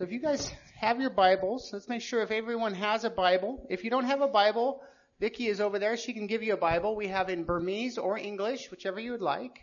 [0.00, 0.42] So if you guys
[0.84, 3.66] have your Bibles, let's make sure if everyone has a Bible.
[3.70, 4.82] If you don't have a Bible,
[5.20, 5.96] Vicky is over there.
[5.96, 6.94] She can give you a Bible.
[6.94, 9.56] We have in Burmese or English, whichever you would like.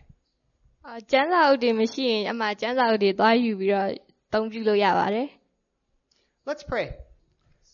[0.88, 3.90] အာကျန်းစာအုပ်တွေမရှိရင်အမှကျန်းစာအုပ်တွေသွားယူပြီးတော့
[4.34, 5.28] သုံးပြုလို့ရပါတယ်
[6.50, 6.86] Let's pray.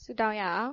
[0.02, 0.71] ဆုတောင်းရအောင်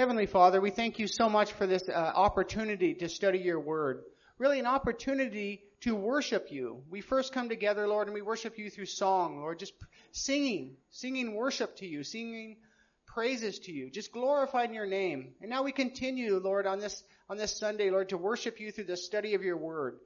[0.00, 1.94] Heavenly Father, we thank you so much for this uh,
[2.26, 3.96] opportunity to study your word.
[4.41, 6.81] Really an opportunity to worship you.
[6.89, 9.75] We first come together, Lord, and we worship you through song, Lord, just
[10.13, 12.57] singing, singing worship to you, singing
[13.05, 15.35] praises to you, just glorifying your name.
[15.41, 18.85] And now we continue, Lord, on this, on this Sunday, Lord, to worship you through
[18.85, 19.99] the study of your word.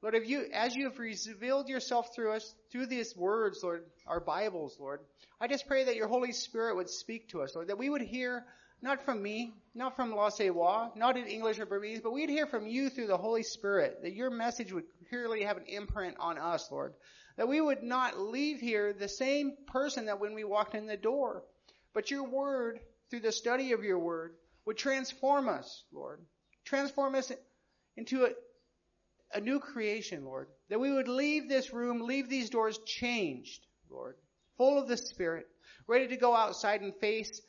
[0.00, 4.20] Lord, if you, as you have revealed yourself through us, through these words, Lord, our
[4.20, 5.00] Bibles, Lord,
[5.38, 8.00] I just pray that your Holy Spirit would speak to us, Lord, that we would
[8.00, 8.46] hear
[8.82, 12.46] not from me, not from La Sewa, not in English or Burmese, but we'd hear
[12.48, 16.36] from you through the Holy Spirit, that your message would clearly have an imprint on
[16.36, 16.94] us, Lord.
[17.36, 20.96] That we would not leave here the same person that when we walked in the
[20.96, 21.44] door,
[21.94, 24.34] but your word, through the study of your word,
[24.66, 26.20] would transform us, Lord.
[26.64, 27.30] Transform us
[27.96, 28.30] into a,
[29.32, 30.48] a new creation, Lord.
[30.70, 34.16] That we would leave this room, leave these doors changed, Lord.
[34.58, 35.46] Full of the Spirit,
[35.86, 37.40] ready to go outside and face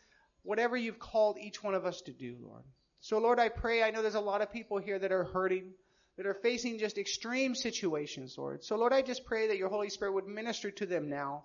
[0.44, 2.64] whatever you've called each one of us to do, Lord.
[3.00, 5.72] So Lord, I pray, I know there's a lot of people here that are hurting,
[6.18, 8.64] that are facing just extreme situations, Lord.
[8.64, 11.44] So Lord, I just pray that your Holy Spirit would minister to them now.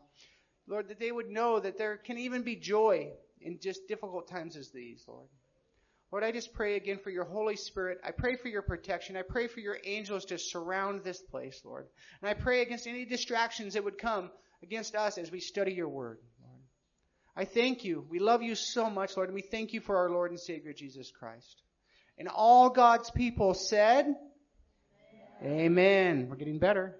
[0.66, 3.08] Lord, that they would know that there can even be joy
[3.40, 5.28] in just difficult times as these, Lord.
[6.10, 7.98] Lord, I just pray again for your Holy Spirit.
[8.02, 9.16] I pray for your protection.
[9.16, 11.86] I pray for your angels to surround this place, Lord.
[12.22, 14.30] And I pray against any distractions that would come
[14.62, 16.18] against us as we study your word.
[17.38, 18.04] I thank you.
[18.10, 20.72] We love you so much, Lord, and we thank you for our Lord and Savior
[20.72, 21.62] Jesus Christ.
[22.18, 24.06] And all God's people said,
[25.40, 25.60] Amen.
[25.60, 26.26] Amen.
[26.28, 26.96] We're getting better.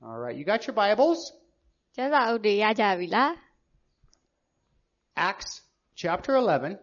[0.00, 0.36] All right.
[0.36, 1.32] You got your Bibles?
[5.16, 5.62] Acts
[5.96, 6.78] chapter 11.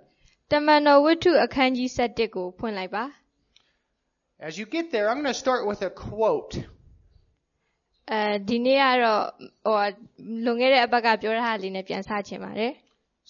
[4.42, 6.66] As you get there, I'm going to start with a quote.
[8.13, 9.23] အဲဒီနေ့ကတော့
[9.67, 9.83] ဟို
[10.45, 12.73] လွန်ခဲ့တဲ့အပတ်ကပြောထားတာလေးနဲ့ပြန်စချင်ပါတယ်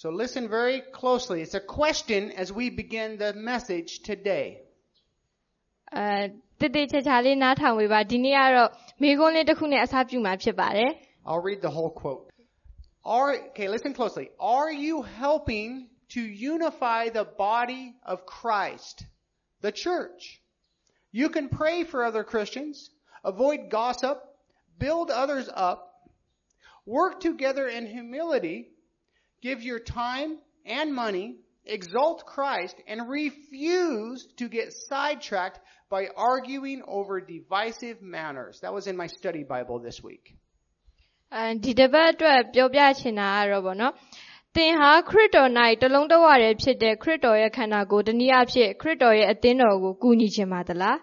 [0.02, 1.38] So listen very closely.
[1.44, 4.46] It's a question as we begin the message today.
[5.96, 8.70] အဲတည်တည်ချာချာလေးနားထောင်ပေးပါဒီနေ့ကတော့
[9.02, 10.90] မိကုန်းလေးတစ်ခုနဲ့အစားပြုမှာဖြစ်ပါတယ်
[11.28, 12.22] I'll read the whole quote.
[13.16, 14.26] Are, okay, listen closely.
[14.58, 16.20] Are you helping to
[16.54, 18.96] unify the body of Christ,
[19.62, 20.20] the church?
[21.12, 22.90] You can pray for other Christians,
[23.24, 24.18] avoid gossip,
[24.78, 25.78] build others up,
[26.86, 28.68] work together in humility,
[29.42, 35.58] give your time and money, exalt Christ, and refuse to get sidetracked
[35.90, 38.60] by arguing over divisive manners.
[38.62, 40.34] That was in my study Bible this week.
[41.36, 43.92] အဲဒီတစ်ပတ်အတွက်ပြောပြချင်တာကတော့ဗောနော်
[44.56, 45.50] သင်ဟာခရစ်တော်၌
[45.82, 50.96] တလုံးတဝရဲဖြစ်တဲ့ခရစ်တော်ရဲ့ခန္ဓာကိုယ်တနည်းအားဖြင့်ခရစ်တော်ရဲ့အသင်းတော်ကိုကူညီခြင်းပါသလား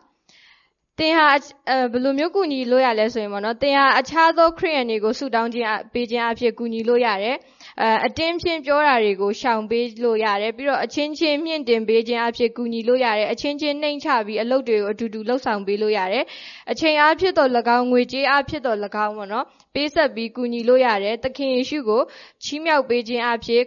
[0.98, 1.26] သင်ဟာ
[1.69, 7.36] အဲဘယ်လိုမျိုးကူညီလို့ရလဲဆိုရင်ဗောနော်သင်ဟာအခြားသောခရိယန်တွေကိုဆုတောင်းခြင်းအပေးခြင်းအဖြစ်ကူညီလို့ရတယ်
[7.80, 16.25] အဲအတင်းဖြင့်ပြောတာတွေကိုရှောင်ပေးလို့ရတယ်ပြီးတော့အချင်းချင်းမြင့်တင်ပေးခြင်းအဖြစ်ကူညီလို့ရတယ်အချင်းချင်းနှိမ်ချပြီးအလုပ်တွေကိုအတူတူလှုပ်ဆောင်ပေးလို့ရတယ်
[16.70, 19.44] အချိန်အားဖြင့်တော့၎င်းငွေကြေးအားဖြင့်တော့၎င်းဗောနော်
[19.75, 22.02] ပေးဆက်ပြီးကူညီလို့ရတယ်သခင်ယေရှုကို
[22.44, 23.62] ချီးမြှောက်ပေးခြင်းအဖြစ်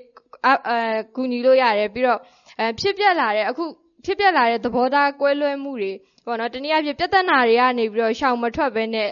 [0.47, 0.79] အဲ
[1.15, 2.19] ကူညီလို့ရတယ်ပြီးတော့
[2.59, 3.65] အဲဖြစ်ပြလာတဲ့အခု
[4.05, 5.93] ဖြစ်ပြလာတဲ့သဘောထားကွဲလွဲမှုတွေ
[6.24, 9.08] ပေါ့နော်တနည်းအားဖြင့်ပြဿနာတွေကနေပြီးတော့ရှောင်မထွက်ဘဲနဲ့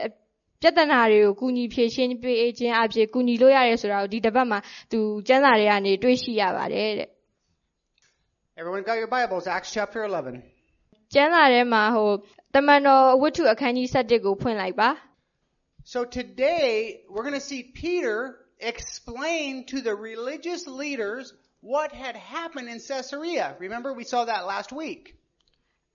[0.62, 4.58] ပြဿနာတွေကိုကူညီဖြေရှင်းပေးခြင်းအဖြစ်ကူညီလို့ရတယ်ဆိုတာကိုဒီတစ်ပတ်မှာ
[4.92, 7.08] သူကျမ်းစာတွေကနေတွေ့ရှိရပါတယ်တဲ့
[8.60, 10.42] Everyone got your Bibles, Acts chapter 11.
[11.14, 12.10] ကျမ်းစာထဲမှာဟို
[12.54, 14.90] တမန်တော်ဝတ္ထုအခန်းကြီး7ကိုဖွင့်လိုက်ပါ
[15.92, 18.16] So today, we're going to see Peter
[18.72, 23.56] explain to the religious leaders what had happened in Caesarea.
[23.58, 25.02] Remember, we saw that last week.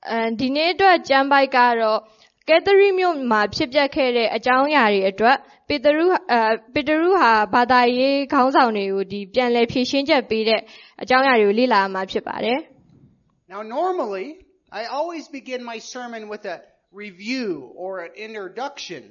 [0.09, 1.99] အဲဒီနေ့အတွက်ကျမ်းပိုက်ကတော့
[2.49, 6.41] ကက်သရီမြို့မှာဖြစ်ပျက်ခဲ့တဲ့အကြောင်းအရာတွေအတွက်ပေတရုအဲ
[6.73, 10.61] ပေတရုဟာဘာသာရေးခေါင်းဆောင်တွေကိုဒီပြန်လည်ဖြည့်ရှင်းချက်ပေးတဲ့
[11.01, 12.59] အကြောင်းအရာတွေကိုလေ့လာမှာဖြစ်ပါတယ်
[13.53, 14.27] Now, normally,
[14.79, 16.57] I always begin my sermon with a
[17.03, 17.47] review
[17.83, 19.01] or an introduction.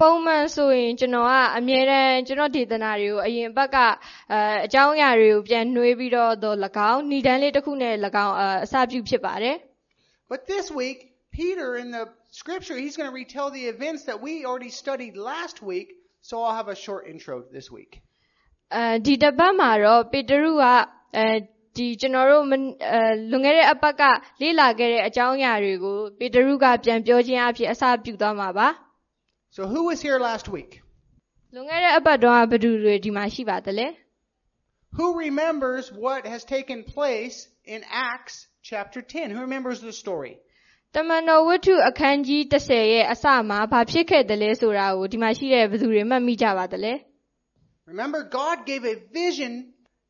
[0.00, 3.76] ပုံမှန်ဆိုရင်ကျွန်တော်ကအမြဲတမ်းကျွန်တော်ဒေသနာတွေကိုအရင်ဘက်က
[4.32, 6.56] အဲအကြောင်းအရာတွေကိုပြန်နှွေးပြီးတော့တော့၎
[6.90, 7.94] င်းဏ္ဍန်လေးတစ်ခုနဲ့၎
[8.26, 9.56] င်းအအစပြုဖြစ်ပါတယ်
[10.32, 10.98] But this week,
[11.38, 12.04] Peter in the
[12.40, 15.88] scripture, he's going to retell the events that we already studied last week.
[16.28, 17.92] So I'll have a short intro this week.
[18.76, 20.64] အဲဒီတစ်ပတ်မှာတော့ပေတရုက
[21.16, 21.26] အဲ
[21.76, 23.00] ဒီကျွန်တော်တို့မအဲ
[23.30, 24.02] လွန်ခဲ့တဲ့အပတ်က
[24.40, 28.68] လေ့လာခဲ့တဲ့အကြောင်းအရာတွေကိုပေတရုကပြန်ပြောခြင်းအဖြစ်အစပြုသွားမှာပါ
[29.55, 30.71] So who was here last week?
[31.53, 33.87] လွန်ခဲ့တဲ့အပတ်တုန်းကဘယ်သူတွေဒီမှာရှိပါသလဲ
[34.97, 37.37] Who remembers what has taken place
[37.73, 37.79] in
[38.11, 38.35] Acts
[38.69, 39.31] chapter 10?
[39.35, 40.33] Who remembers the story?
[40.95, 46.93] တမန်တော်ဝတ္ထုအခန်းကြီး30ရဲ့အစမှာဘာဖြစ်ခဲ့တယ်လဲဆိုတာကိုဒီမှာရှိတဲ့ဘယ်သူတွေမှတ်မိကြပါသလဲ
[47.91, 49.51] Remember, God gave a vision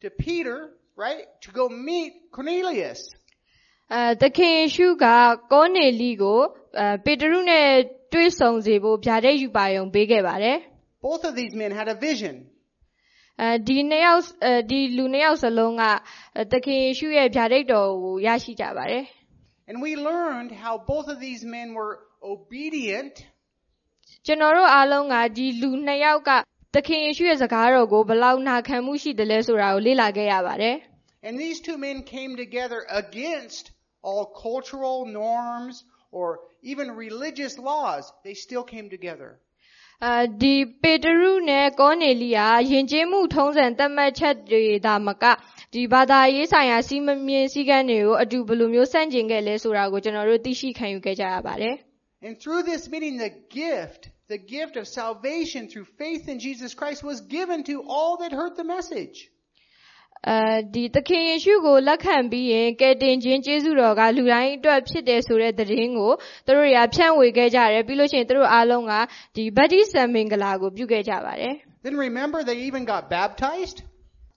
[0.02, 0.58] to Peter,
[1.06, 3.00] right, to go meet Cornelius.
[3.95, 5.07] အဲသခင်ယေရှုက
[5.53, 6.41] ကောနေလီကို
[6.79, 7.67] အဲပေတရုနဲ့
[8.13, 10.57] တွေ့ဆုံစေဖို့ဗျာဒိတ်ယူပါယုံပေးခဲ့ပါတယ်
[11.09, 12.35] Both of these men had a vision.
[13.43, 15.83] အဲဒီနှစ်ယောက်အဲဒီလူနှစ်ယောက်စလုံးက
[16.37, 19.05] အဲသခင်ယေရှုရဲ့ဗျာဒိတ်တော်ကိုရရှိကြပါတယ်
[19.69, 21.95] And we learned how both of these men were
[22.35, 23.15] obedient
[24.27, 26.31] ကျွန်တော်တို့အားလုံးကဒီလူနှစ်ယောက်က
[26.75, 30.77] သခင်ယေရှုရဲ့စကားတော်ကိုဘယ်လောက်နာခံမှုရှိတယ်လဲဆိုတာကိုလေ့လာခဲ့ရပါတယ်
[31.27, 33.65] And these two men came together against
[34.02, 38.12] all cultural norms or even religious laws.
[38.24, 39.32] They still came together.
[40.04, 45.24] အဲဒီပေတရုနဲ့ကောနေလီယာယဉ်ကျေးမှုထုံးစံသတ်မှတ်ချက်တွေဒါမက
[45.74, 51.76] ဒီဘာသာရေးဆိုင်ရာစီမံမြင်စည်းကမ်းတွေကိုအတူဘယ်လိုမျိုးစန့်ကျင်ခဲ့လဲဆိုတာကိုကျွန်တော်တို့သိရှိခံယူခဲ့ကြရပါတယ်
[52.26, 53.34] And through this meeting, the
[53.64, 54.02] gift,
[54.34, 58.56] the gift of salvation through faith in Jesus Christ was given to all that heard
[58.62, 59.18] the message.
[60.29, 60.37] အဲ
[60.75, 66.13] ဒီသခင်ယေရှုကိုလက်ခံပြီးရင်ကယ်တင်ခြင်းကျေးဇူးတော်ကလူတိုင်းအတွက်ဖြစ်တယ်ဆိုတဲ့သတင်းကို
[66.47, 68.93] သူတို့တွေကဖြန့်ဝေခဲ့ကြတယ်ပြီးလို့ရှိရင်သူတို့အားလုံးက
[69.37, 71.55] ဒီဗတ္တိဇံမင်္ဂလာကိုပြုခဲ့ကြပါတယ်
[71.87, 73.79] Then remember, they even got baptized.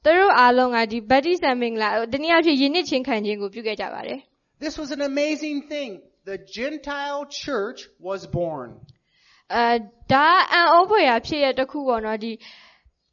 [0.06, 4.20] သူတို့အားလုံးကဒီဗတ္တိဇံမင်္ဂလာတနည်းအားဖြင့်ယဉ်နှစ်ချင်းခံခြင်းကိုပြုခဲ့ကြပါတယ်
[4.66, 5.92] This was an amazing thing.
[6.32, 8.70] The Gentile church was born.
[9.56, 9.74] အဲ
[10.12, 12.32] ဒါအံ့ဩဖွယ်ရာဖြစ်ရတစ်ခုပေါ့နော်ဒီ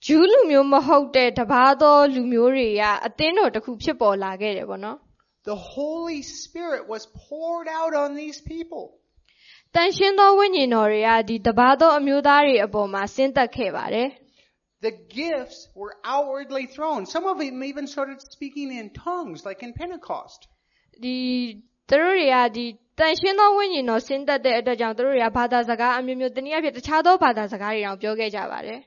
[0.06, 4.98] ဂျူးလူမျိုးမဟုတ်တဲ့တပါးသောလူမျိုးတွေကအသင်းတော်တစ်ခုဖြစ်ပေါ်လာခဲ့တယ်ပေါ့နော်
[5.52, 8.84] The Holy Spirit was poured out on these people.
[9.76, 14.10] တန်ရှင်းသောဝိညာဉ်တော်တွေကဒီတပါးသောအမျိုးသားတွေအပေါ်မှာဆင်းသက်ခဲ့ပါတယ်
[14.88, 17.02] The gifts were outwardly thrown.
[17.16, 20.40] Some of them even started speaking in tongues, like in Pentecost.
[21.04, 21.18] ဒီ
[21.90, 22.66] သူတို့တွေကဒီ
[23.00, 28.80] တန်ရှင်းသောဝိညာဉ်တော်ဆင်းသက်တဲ့အတွက်ကြောင့်သူတို့တွေကဘာသာစကားအမျိုးမျိုးတနည်းအားဖြင့်တခြားသောဘာသာစကားတွေတောင်ပြောခဲ့ကြပါတယ်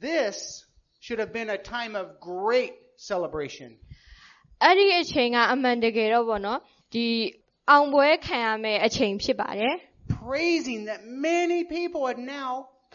[0.00, 0.64] This
[1.00, 3.70] should have been a time of great celebration.
[4.64, 6.60] အဲ့ဒီအချိန်ကအမှန်တကယ်တော့ပေါ့နော်
[6.94, 7.06] ဒီ
[7.70, 9.74] အောင်ပွဲခံရမယ့်အချိန်ဖြစ်ပါတယ်
[10.24, 11.00] Praising that
[11.30, 12.50] many people had now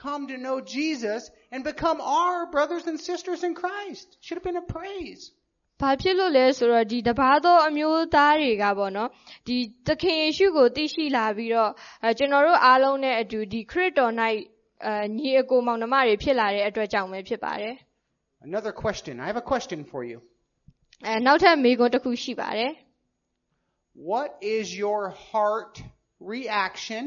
[0.06, 1.21] come to know Jesus
[1.51, 4.07] and become our brothers and sisters in Christ.
[4.21, 5.21] Should have been a praise.
[5.80, 9.09] ။ဘာဖြစ်လို့လဲဆိုတော့ဒီတပါးသောအမျိုးသားတွေကပေါ့နော်
[9.47, 9.57] ဒီ
[9.88, 11.71] သခင်ယေရှုကိုသိရှိလာပြီးတော့
[12.03, 14.33] အဲကျွန်တော်တို့အားလုံးနဲ့အတူဒီခရစ်တော်၌အဲ
[15.18, 17.75] ညီအကိုမောင်နှမတွေဖြစ်လာတဲ့အတွက်ကြောင့်ပဲဖြစ်ပါတယ်
[18.50, 19.13] Another question.
[19.24, 20.18] I have a question for you.
[20.24, 22.71] ။အဲနောက်ထပ်မေးခွန်းတစ်ခုရှိပါတယ်
[24.12, 25.01] What is your
[25.31, 25.74] heart
[26.33, 27.03] reaction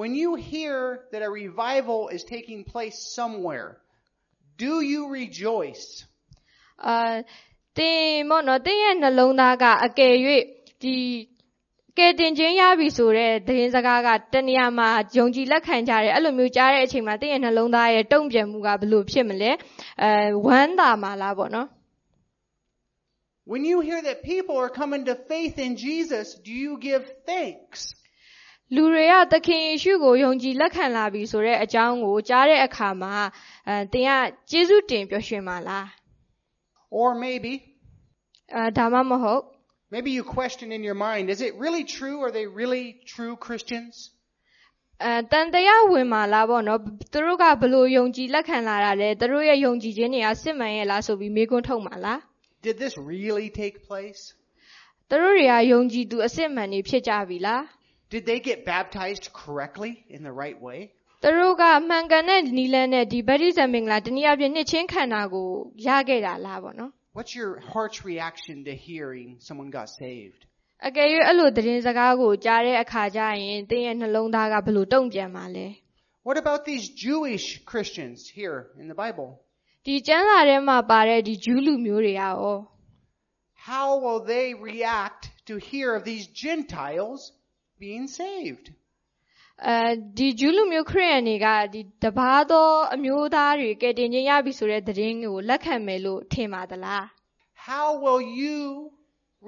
[0.00, 0.76] when you hear
[1.12, 3.70] that a revival is taking place somewhere?
[4.64, 5.86] Do you rejoice?
[6.40, 6.96] ။အာ
[7.78, 10.14] တင်မော့နော်တင်ရဲ့နှလုံးသားကအကယ်၍
[10.82, 10.96] ဒီ
[11.97, 19.51] ကဲတင်ခြင်းရပြီဆိုတဲ့သတင်းစကားကတနေရာမှာယုံကြည်လက်ခံကြတယ်အဲ့လိုမျိုးကြားတဲ့အချိန်မှာတင်ရဲ့နှလုံးသားရဲ့တုံ့ပြန်မှုကဘယ်လိုဖြစ်မလဲ
[20.03, 20.11] အဲ
[20.45, 21.67] ဝမ်းသာမှာလားပေါ့နော်
[23.51, 27.81] When you hear that people are coming to faith in Jesus, do you give thanks?
[28.75, 33.13] လူတွေကသခင်ယေရှုကိုယုံကြည်လက်ခံလာပြီဆိုတဲ့အကြောင်းကိုကြားတဲ့အခါမှာ
[33.67, 34.11] အဲတင်က
[34.49, 35.85] ကျေးဇူးတင်ပျော်ရွှင်ပါလား
[36.99, 37.53] Or maybe,
[38.55, 39.41] အဲဒါမှမဟုတ်
[39.94, 42.16] maybe you question in your mind, is it really true?
[42.24, 43.94] Are they really true Christians?
[45.04, 46.80] အဲတန်တရားဝင်ပါလားပေါ့နော်
[47.12, 52.18] သူတို့ကဘယ်လိုယုံကြည်လက်ခံလာတာလဲသူတို့ရဲ့ယုံကြည်ခြင်းတွေကစစ်မှန်ရဲ့လားဆိုပြီးမေးခွန်းထုတ်ပါလား
[52.66, 54.22] Did this really take place?
[55.10, 57.62] သူတို့တွေကယုံကြည်သူအစစ်မှန်တွေဖြစ်ကြပြီလား
[58.14, 60.78] Did they get baptized correctly in the right way?
[61.22, 65.48] သူတို့ကမှန်ကန်တဲ့နီလန်းနဲ့ဒီဗတ္တိဇံမင်္ဂလာတနည်းအားဖြင့်နှစ်ချင်းခန္ဓာကို
[65.86, 70.42] ရခဲ့တာလားပေါ့နော် What's your heart's reaction to hearing someone got saved?
[70.88, 75.66] အကယ်၍အဲ့လိုသတင်းစကားကိုကြားတဲ့အခါကျရင်သင်ရဲ့နှလုံးသားကဘယ်လိုတုံ့ပြန်မှာလဲ
[76.26, 79.28] What about these Jewish Christians here in the Bible?
[79.86, 82.36] ဒီကျမ်းစာထဲမှာပါတဲ့ဒီဂျူးလူမျိုးတွေကရော
[83.70, 87.20] How will they react to hear of these Gentiles
[87.84, 88.66] being saved?
[89.65, 89.77] အဲ
[90.17, 97.03] ဒီဂျူးလူမျိုးခရစ်ယာန်တွေကဒီတပါးသောအမျိုးသားတွေကယ်တင်ခြင်းရပြီဆိုတဲ့သတင်းကိုလက်ခံမယ်လို့ထင်ပါသလား
[97.69, 98.59] How will you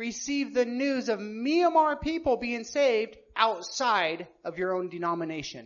[0.06, 3.14] receive the news of Myanmar people being saved
[3.48, 5.64] outside of your own denomination?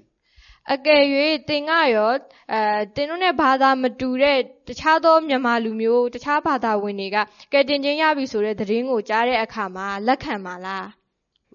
[0.73, 1.03] အကယ်၍
[1.49, 2.11] သင်ကရော
[2.53, 2.61] အဲ
[2.95, 7.17] သင်တို့နဲ့ဘာသာမတူတဲ့တခြားသောမြန်မာလူမျိုးတခြားဘာသာဝင်တွေက
[7.53, 10.85] ကယ်တင်ခြင်းရပြီဆိုတဲ့သတင်းကိုကြားတဲ့အခါမှာလက်ခံပါလား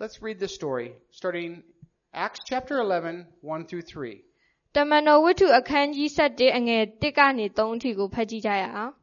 [0.03, 1.53] Let's read the story, starting
[2.14, 4.24] Acts chapter 11, 1 through 3.
[4.76, 8.94] တမန်တော်ဝတ္ထုအခန်းကြီး7အငယ်1ကနေ3အထိကိုဖတ်ကြည့်ကြရအောင်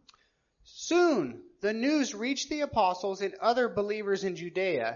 [0.88, 1.24] Soon
[1.66, 4.88] the news reached the apostles and other believers in Judea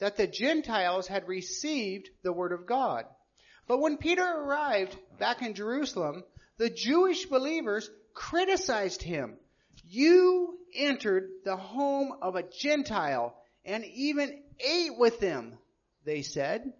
[0.00, 3.02] that the Gentiles had received the word of God.
[3.68, 6.16] But when Peter arrived back in Jerusalem,
[6.56, 7.84] the Jewish believers
[8.14, 9.36] criticized him.
[9.84, 13.34] You entered the home of a Gentile
[13.64, 15.58] and even ate with them,
[16.04, 16.72] they said.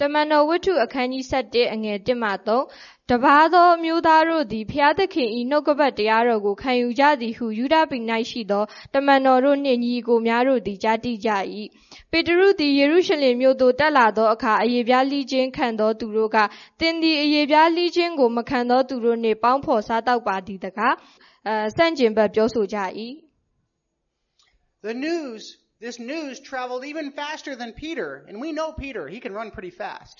[0.00, 2.30] တမန်တော်ဝတ္ထုအခန်းကြီး7အငယ်1မှ
[2.68, 7.98] 3တပါးသောမျိုးသားတို့သည်ဖျားသခင်ဤနှုတ်ကပတ်တရားတော်ကိုခံယူကြသည်ဟုယူဒပိ၌
[8.30, 11.30] ရှိသောတမန်တော်တို့နှင့်ညီကိုများတို့သည်ကြားသိကြ၏
[12.10, 16.36] ပေတရုသည်ယေရုရှလင်မြို့သို့တက်လာသောအခါအယေပြားလိချင်းခံသောသူတို့က
[16.80, 20.94] သင်သည်အယေပြားလိချင်းကိုမခံသောသူတို့နှင့်ပေါင်းဖော်စားတောက်ပါသည်တကား
[21.48, 22.78] အဲစန့်ကျင်ဘက်ပြောဆိုကြ၏
[24.86, 25.42] The news,
[25.85, 29.73] this news traveled even faster than Peter, and we know Peter, he can run pretty
[29.83, 30.17] fast.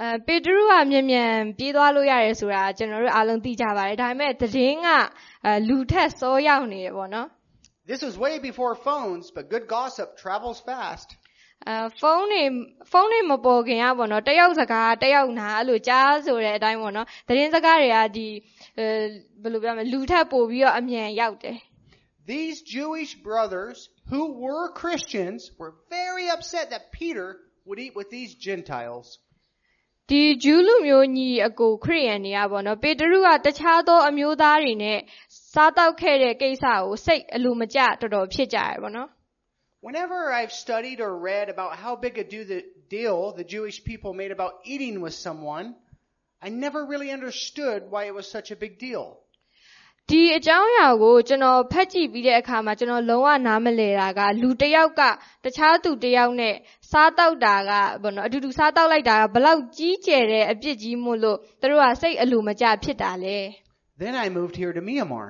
[0.00, 4.88] အဲပေတရုကမြန်မြန်ပြေးသွားလို့ရတယ်ဆိုတာကျွန်တော်တို့အားလုံးသိကြပါတယ်ဒါပေမဲ့သတင်းက
[5.44, 7.28] အဲလူထက်စောရောက်နေတယ်ပေါ့နော်
[7.90, 11.08] This was way before phones, but good gossip travels fast.
[11.68, 12.42] အဲဖုန်းတွေ
[12.90, 18.26] ဖုန်းတွေမပေါ်ခင်ကပေါ့နော်တယောက်စကားတယောက်နာအဲ့လိုကြားဆိုတဲ့အတိုင်းပေါ့နော်သတင်းစကားတွေကဒီ
[18.78, 18.86] အဲ
[19.42, 21.58] ဘယ်လိုပြောမလဲလူထက်ပိုပြီးတော့အမြန်ရောက်တယ်
[22.26, 28.34] These Jewish brothers who were Christians were very upset that Peter would eat with these
[28.34, 29.18] Gentiles.
[30.10, 34.98] ဒီဂျူးလူမျိုးညီအကိုခရိယန်တွေကပေါ့နော်ပေတရုကတခြားသောအမျိုးသားတွေနဲ့
[35.52, 39.08] စားတောက်ခဲ့တဲ့ကိစ္စကိုစိတ်အလိုမကျတော်တော်ဖြစ်ကြရပေါ့နော်
[39.86, 42.60] Whenever I've studied or read about how big a do the
[42.96, 45.66] deal the Jewish people made about eating with someone,
[46.46, 49.06] I never really understood why it was such a big deal.
[50.11, 55.01] ဒီအကြောင်းအရာကိုကျွန်တော်ဖတ်ကြည့်ပြီးတဲ့အခါမှာကျွန်တော်လုံးဝနားမလည်တာကလူတစ်ယောက်က
[55.43, 56.55] တခြားသူတစ်ယောက်နဲ့
[56.91, 63.37] စားတောက်တာကဘောနော်အတူတူစားတောက်လိုက်တာကဘလောက်ကြီးကျယ်တဲ့အပြစ်ကြီးမို့လို့သူတို့ကစိတ်အလိုမကျဖြစ်တာလေ
[64.03, 65.27] Then I moved here to Myanmar,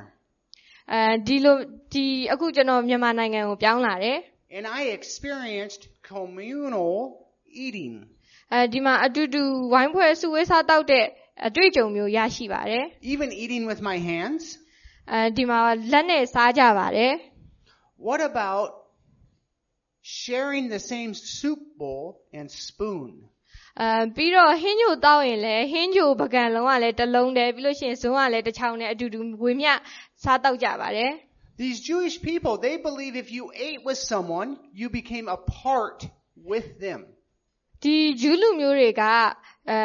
[0.94, 1.56] အဲဒီလို
[1.94, 4.18] ဒီအခုကျွန်တော်မြန်မာနိုင်ငံကိုပြောင်းလာတယ်
[4.58, 6.96] and I experienced communal
[7.66, 7.94] eating.
[8.54, 11.06] အဲဒီမှာအတူတူဝိုင်းဖွဲ့စုဝေးစားတောက်တဲ့
[11.48, 14.44] အတွေ့အကြုံမျိုးရရှိပါတယ် Even eating with my hands.
[15.14, 15.60] အဲဒီမှာ
[15.92, 17.14] လက်နဲ့စားကြပါတယ်
[18.08, 18.70] What about
[20.22, 22.06] sharing the same soup bowl
[22.40, 23.10] and spoon?
[23.82, 29.72] အဲပြီးတော့ဟင်းညိုတောက်ရင်လည်းဟင်းညိုပကံလုံးကလည်းတစ်လုံးတည်းပြီးလို့ရှိရင်ဇွန်းကလည်းတစ်ချောင်းနဲ့အတူတူဝေမျှ
[30.24, 31.12] စားတောက်ကြပါတယ်
[31.64, 34.50] These Jewish people, they believe if you ate with someone,
[34.82, 36.00] you became a part
[36.52, 37.02] with them.
[37.84, 39.04] ဒီဂျူးလူမျိုးတွေက
[39.70, 39.80] အဲ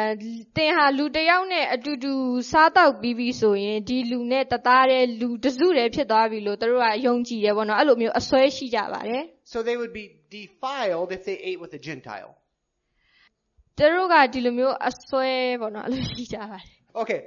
[0.55, 2.13] တင်ဟာလူတစ်ယောက်နဲ့အတူတူ
[2.51, 10.05] စားတောက်ပြီးပြီဆိုရင်ဒီလူနဲ့တသားတဲ့လူတစုတည်းဖြစ်သွားပြီလို့သူတို့ကယုံကြည်တယ်ပေါ့နော်အဲ့လိုမျိုးအစွဲရှိကြပါတယ် So they would be
[10.37, 12.31] defiled if they ate with a Gentile.
[13.77, 15.29] သူတို့ကဒီလိုမျိုးအစွဲ
[15.61, 16.65] ပေါ့နော်အဲ့လိုရှိကြပါတယ်
[17.01, 17.19] Okay,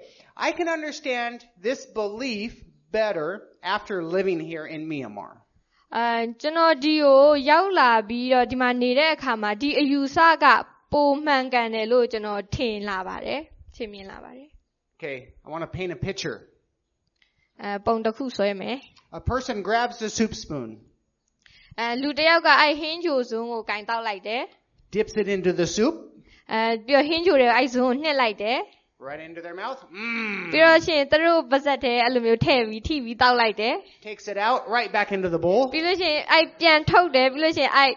[0.48, 2.52] I can understand this belief
[2.98, 3.28] better
[3.76, 5.32] after living here in Myanmar.
[5.96, 10.46] အဲကျွန်တော်ဒီကိုရောက်လာပြီးတော့ဒီမှာနေတဲ့အခါမှာဒီအယူဆက
[10.93, 13.39] ပုံမှန်ကန်တယ်လို့ကျွန်တော်ထင်လာပါတယ်
[13.75, 14.47] ထင်မြင်လာပါတယ်
[14.97, 16.37] Okay, I want to paint a picture.
[17.63, 18.77] အဲပုံတစ်ခုဆွဲမယ်
[19.19, 20.69] A person grabs the soup spoon,
[21.79, 24.41] အဲလူတစ်ယောက်ကအဲ့ဟင်းချိုစွန်းကိုကင်တောက်လိုက်တယ်
[24.95, 25.93] dips it into the soup,
[26.51, 28.59] အဲပြီးတော့ဟင်းချိုတွေကိုအဲ့ဇွန်းကိုနှစ်လိုက်တယ်
[29.09, 33.73] right into their mouth, mmm, ပြီးတော့ရှင်သူတို့ပါဇက်ထဲအဲ့လိုမျိုးထည့်ပြီးထိပြီးတောက်လိုက်တယ်
[34.09, 35.61] takes it out, right back into the bowl.
[35.73, 37.91] ပြီးလို့ရှင်အဲ့ပြန်ထုတ်တယ်ပြီးလို့ရှင်အဲ့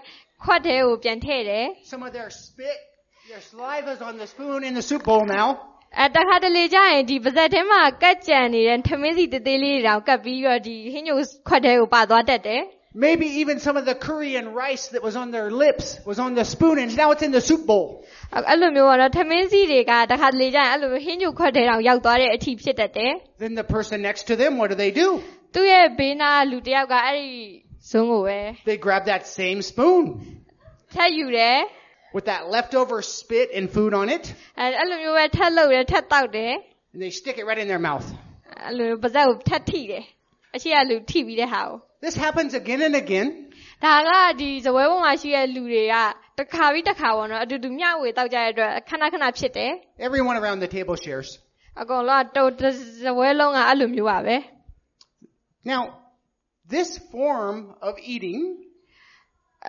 [0.45, 2.79] ခွက်ထဲကိုပြန်ထည့်တယ် Some of their spit,
[3.31, 5.49] their saliva's on the spoon in the soup bowl now.
[6.01, 11.17] အဲတခါတလေကျရင်ဒီပါဇက်ထဲမှာကတ်ကြံနေတဲ့ထမင်းစီသေးသေးလေးတွေတောင်ကတ်ပြီးတော့ဒီဟင်းညို
[11.49, 12.63] ခွက်ထဲကိုပါသွားတတ်တယ်
[13.07, 16.35] Maybe even some of the curry and rice that was on their lips was on
[16.35, 17.87] the spoon and now it's in the soup bowl.
[18.35, 25.07] အဲ့အဲ့လိုမျိုးကတော့ထမင်းစီတွေကတခါတလေကျရင်အဲ့လိုမျိုးဟင်းညိုခွက်ထဲတောင်ရောက်သွားတဲ့အထိဖြစ်တတ်တယ် Then the person next to them, what do they do?
[25.55, 27.29] သူ့ရဲ့ဘေးနားလူတစ်ယောက်ကအဲ့ဒီ
[27.91, 28.39] ဇွန်းကိုပဲ
[28.71, 30.03] They grab that same spoon
[30.95, 31.59] ထက်ယူတယ်
[32.17, 34.25] with that leftover spit and food on it
[34.61, 36.53] အဲအဲ့လိုမျိုးပဲထက်လို့တယ်ထက်တောက်တယ်
[36.93, 38.07] and they stick it right in their mouth.
[38.67, 40.05] အဲ့လိုမျိုးပါဇက်ကိုထက်ထိတယ်
[40.55, 41.77] အရှိကလူထိပြီးတဲ့ဟာကို
[42.07, 43.29] This happens again and again.
[43.85, 45.95] ဒါကဒီဇပွဲပေါ်မှာရှိတဲ့လူတွေက
[46.39, 49.71] တစ်ခါပြီးတစ်ခါပေါ့နော်အတူတူမျှဝေတောက်ကြတဲ့အတွက်ခဏခဏဖြစ်တယ်
[50.09, 51.29] Everyone around the table shares.
[51.81, 52.51] အကုန်လုံးကတော်
[53.05, 54.37] ဇပွဲလုံးကအဲ့လိုမျိုးပါပဲ
[55.73, 55.83] Now,
[56.75, 57.57] this form
[57.89, 58.41] of eating,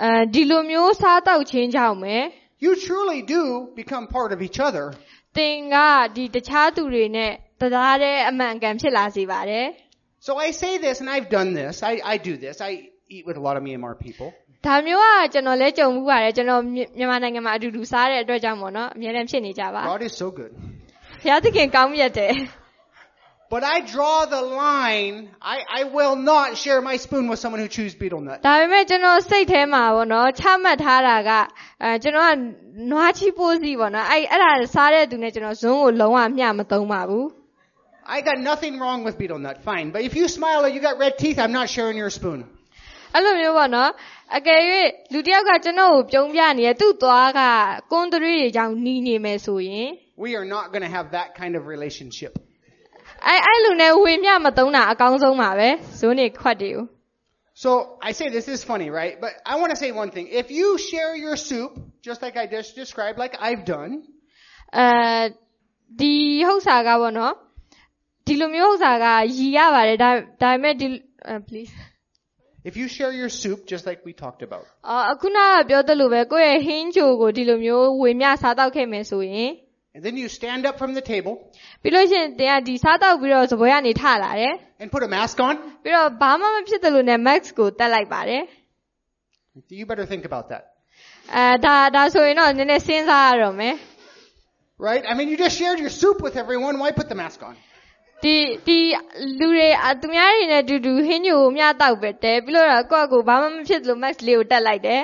[0.02, 2.16] အဲဒီလိုမျိုးစားတောက်ခြင်းကြောင့်ပဲ
[2.66, 3.42] you truly do
[3.82, 4.86] become part of each other.
[5.38, 5.78] သင်က
[6.16, 9.66] ဒီတခြားသူတွေနဲ့တရားတဲ့အမှန်ကန်ဖြစ်လာစေပါတယ်
[10.28, 11.74] So I say this, and I've done this.
[11.92, 12.56] I, I do this.
[12.70, 12.72] I
[13.16, 14.28] eat with a lot of Myanmar people.
[14.68, 20.52] ဒါမျိုးကကျွန်တော်လဲကြုံမှုပါတယ်ကျွန်တော်မြမြန်မာနိုင်ငံမှာအတူတူစားတဲ့အတွက်ကြောင့်ပေါ့နော်အများနဲ့ဖြစ်နေကြပါ God is so good.
[21.22, 22.34] ဘုရားသခင်ကောင်းမြတ်တယ်
[23.54, 25.30] But I draw the line.
[25.42, 28.38] I, I will not share my spoon with someone who chews betel nut.
[28.48, 31.32] ဒါပေမဲ့ကျွန်တော်စိတ်ထဲမှာပေါ့နော်ချမှတ်ထားတာက
[31.84, 32.32] အဲကျွန်တော်က
[32.92, 37.26] နွားချီပိုးစီပေါ့နော်အဲ့အဲ့ဒါစားတဲ့သူနဲ့ကျွန်တော်ဇွန်းကိုလုံးဝမျှမသုံးပါဘူး
[38.16, 39.58] I got nothing wrong with betel nut.
[39.72, 39.88] Fine.
[39.96, 42.40] But if you smile or you got red teeth, I'm not sharing your spoon.
[43.16, 43.92] အဲ့လိုမျိုးပေါ့နော်
[44.38, 44.60] အကယ်၍
[45.14, 47.42] လူတစ်ယောက်ကကျွန်တော်ကိုပြုံးပြနေရသူ့သွားက
[47.92, 49.88] ကွန်းသွေးတွေကြောင့်နီးနေမယ်ဆိုရင်
[50.26, 52.34] We are not going to have that kind of relationship.
[53.27, 56.87] အဲ့အဲ့လူနဲ့ဝေမျှမသုံးတာအကောင်းဆုံးပါပဲဇွန်းတွေခွက်တွေကို
[57.65, 57.71] So
[58.09, 59.15] I say this is funny, right?
[59.25, 60.27] But I want to say one thing.
[60.43, 61.71] If you share your soup,
[62.03, 63.93] just like I just described, like I've done,
[64.79, 64.87] အဲ
[66.01, 66.15] ဒီ
[66.47, 67.35] ဟုတ်စာကပေါ့နော်
[68.27, 70.11] ဒီလိုမျိုးဟုတ်စာကရည်ရပါတယ်ဒါ
[70.43, 70.87] ဒါပေမဲ့ဒီ
[71.29, 71.73] အဲ please
[72.69, 79.51] if you share your soup, just like we talked about, အာအခုနကပြောသလိုပဲကိုယ့်ရဲ့ဟင်းချိုကိုဒီလိုမျိုးဝေမျှစားတောက်ခဲ့မယ်ဆိုရင်
[79.96, 81.34] and then you stand up from the table
[81.82, 88.44] ပြီးလို့ရှိရင်တင်ကဒီစားတောက်ပြီးတော့စပွဲကနေထလာတယ် and put a mask on, ပြီးတော့ဘာမှမဖြစ်တယ်လို့နဲ့ max ကိုတက်လိုက်ပါတယ်
[89.80, 90.64] you better think about that.
[91.36, 93.76] အဲဒါဒါဆိုရင်တော့နည်းနည်းစဉ်းစားရတော့မယ်
[94.90, 95.04] Right?
[95.12, 96.80] I mean, you just shared your soup with everyone.
[96.82, 97.56] Why put the mask on?
[98.24, 98.80] ဒီဒီ
[99.40, 105.02] လူတွေအသူများတွေနဲ့အတူတူဟင်းညိုကိုမျှတောက်ပဲတယ်ပြီးတော့ကိုယ့်အကိုဘာမှမဖြစ်လို့ max လေးကိုတက်လိုက်တယ်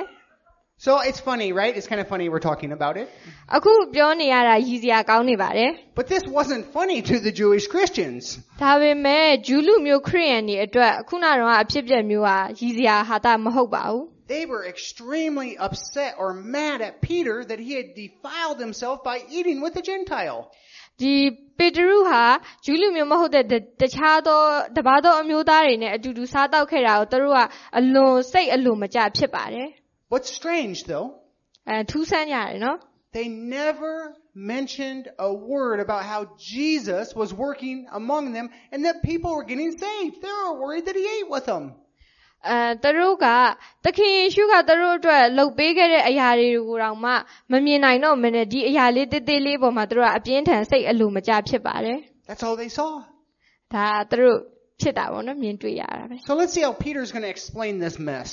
[0.80, 1.74] So it's funny, right?
[1.74, 3.06] It's kind of funny we're talking about it.
[3.56, 8.22] အခုပြောနေရတာရည်စရာကောင်းနေပါတယ် But this wasn't funny to the Jewish Christians.
[8.62, 14.02] ဒါပေမဲ့ဂျူးလူမျိုးခရစ်ယာန်တွေအတွက်အခုနကတော့အဖြစ်အပျက်မျိုးဟာရည်စရာဟာတာမဟုတ်ပါဘူး
[14.34, 19.58] They were extremely upset or mad at Peter that he had defiled himself by eating
[19.64, 20.38] with the Gentile.
[21.02, 21.14] ဒီ
[21.58, 22.22] ပေတရုဟာ
[22.64, 24.40] ဂျူးလူမျိုးမဟုတ်တဲ့တတခြားသော
[24.76, 27.40] တပါးသောအမျိုးသားတွေနဲ့အတူတူစားတောက်ခဲ့တာကိုသူတို့က
[27.78, 29.68] အလွန်စိတ်အလွန်မကြဖြစ်ပါတယ်
[30.12, 31.08] What's strange though,
[31.68, 32.78] အဲထူးဆန်းကြတယ်နော်
[33.16, 33.94] they never
[34.54, 36.20] mentioned a word about how
[36.52, 40.14] Jesus was working among them and that people were getting saved.
[40.20, 41.64] They were worried that he ate with them.
[42.48, 43.26] အဲသူတို့က
[43.84, 47.12] သခင်ယေရှုကသူတို့အတွက်လှုပ်ပေးခဲ့တဲ့အရာတွေကိုတောင်မှ
[47.52, 51.98] မမြင်နိုင်တော့မနဲ့ဒီအရာလေးတေးသေးလေးပေါ်မှာသူတို့ကအပြင်းထန်စိတ်အလိုမကြဖြစ်ပါတယ်
[52.28, 52.90] That's all they saw.
[53.74, 54.38] ဒါကသူတို့
[54.80, 58.28] ဖြစ်တာပေါ့နော်မြင်တွေ့ရတာပဲ So let's see how Peter's going to explain this mess.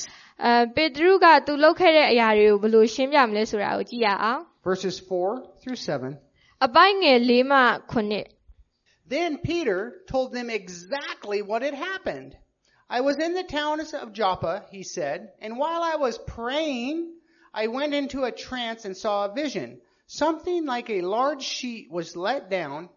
[0.45, 6.65] အဲပေတရုကသူလှုပ်ခဲ့တဲ့အရာတွေကိုဘယ်လိုရှင်းပြမလဲဆိုတာကိုကြည့်ရအောင် Verses 4 through 7.
[6.65, 7.59] အပိုင်းငယ်၄မှ
[7.93, 9.79] 9 Then Peter
[10.13, 12.31] told them exactly what had happened.
[12.97, 16.95] I was in the town of Joppa, he said, and while I was praying,
[17.53, 19.69] I went into a trance and saw a vision.
[20.07, 22.89] Something like a large sheet was let down,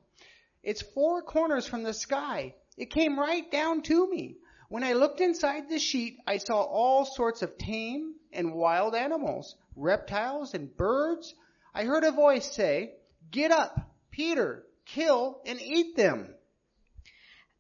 [0.63, 2.55] its four corners from the sky.
[2.77, 4.37] It came right down to me.
[4.71, 9.55] When I looked inside the sheet, I saw all sorts of tame and wild animals,
[9.77, 11.35] reptiles and birds.
[11.75, 12.95] I heard a voice say,
[13.31, 13.79] Get up,
[14.11, 16.19] Peter, kill and eat them.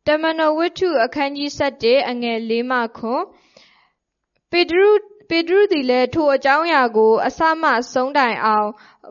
[0.07, 3.25] တမန်တော်ဝတ္ထုအခန်းကြီး7အငယ်၄မှခွန်
[4.51, 4.89] ပေတရု
[5.31, 8.69] ပေတရုသည်လည်းထိုအကြောင်းအရာကို အစမှဆုံးတိုင်အောင်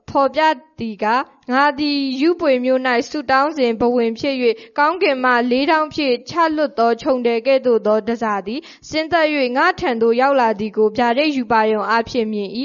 [0.09, 0.41] ဖော်ပြ
[0.79, 1.05] သည်က
[1.52, 4.36] ငါသည်ယူပွေမျိုး၌ဆုတောင်းစဉ်ဘဝင်ဖြစ်၍
[4.78, 12.50] ကောင်းကင်မှလေးထောင်ဖြင့်ချလွတ်သောခြုံတယ်ကဲ့သို့သောတစားသည်စင်သက်၍ငါထံသို့ရောက်လာသည်ကိုဗျာဒိတ်ယူပါယုံအဖြစ်မြင်၏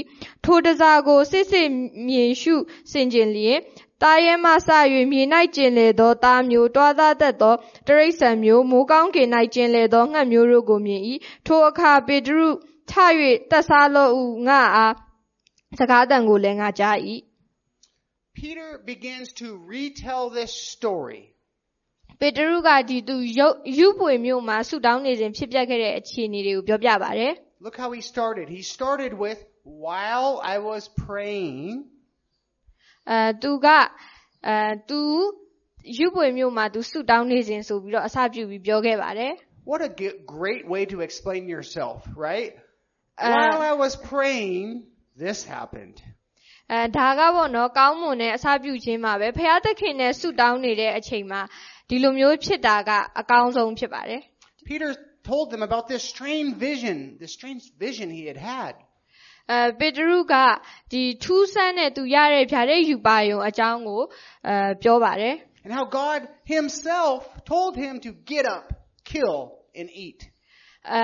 [0.46, 1.70] ထိုတစားကိုစစ်စစ်
[2.08, 2.56] မြင်ရှု
[2.92, 3.60] စင်ကြင်လျင်
[4.02, 4.70] တာရဲမှစ၍
[5.12, 5.22] မြေ၌
[5.56, 7.56] ကျင်လေသောသားမျိုးတွားသားသက်သော
[7.88, 11.02] တရိษံမျိုးမိုးကောင်းကင်၌ကျင်လေသောငှက်မျိုးတို့ကိုမြင်၏
[11.46, 12.48] ထိုအခါပေတရု
[12.92, 12.94] ထ၍
[13.52, 14.94] တက်စားလောဟုငါအား
[15.80, 16.98] စကားတန်ကိုလည်းငါကြား၏
[18.35, 21.23] Peter begins to retell this story.
[22.21, 27.33] ပေတရုကဒီသူရုပ်ယူပွေမျိုးမှာဆူတောင်းနေစဉ်ဖြစ်ပျက်ခဲ့တဲ့အခြေအနေတွေကိုပြောပြပါတယ်
[27.67, 28.47] Look how he started.
[28.57, 29.39] He started with,
[29.87, 31.69] while I was praying,
[33.11, 33.67] အဲသူက
[34.47, 34.57] အဲ
[34.89, 35.01] သူ
[35.99, 39.33] ယူပွေမျိုးမှာသူဆူတောင်းနေစဉ်ဆိုပြီးတော့အစပြုပြီးပြောခဲ့ပါတယ်
[39.71, 42.53] what a g- great way to explain yourself, right?
[43.19, 44.67] Uh, while I was praying,
[45.25, 45.97] this happened.
[46.72, 51.42] အဲဒါကပေါ့နော်ကောင်းမွန်တဲ့အစပြုခြင်းမှာပဲဖခင်သခင်နဲ့ဆူတောင်းနေတဲ့အချိန်မှာ
[51.90, 54.22] ဒီလိုမျိုးဖြစ်တာကအကောင်းဆုံးဖြစ်ပါတယ်
[54.70, 54.90] Peter
[55.30, 58.74] told them about this strange vision, this strange vision he had had.
[59.52, 60.34] အဲပေတရုက
[60.92, 64.02] ဒီထူးဆန်းတဲ့သူရတဲ့ဗျာဒိတ်ယူပါယုံအကြောင်းကို
[64.48, 66.20] အဲပြောပါတယ် And how God
[66.56, 67.20] himself
[67.54, 68.66] told him to get up,
[69.12, 69.38] kill,
[69.80, 70.20] and eat.
[70.92, 71.02] အဲ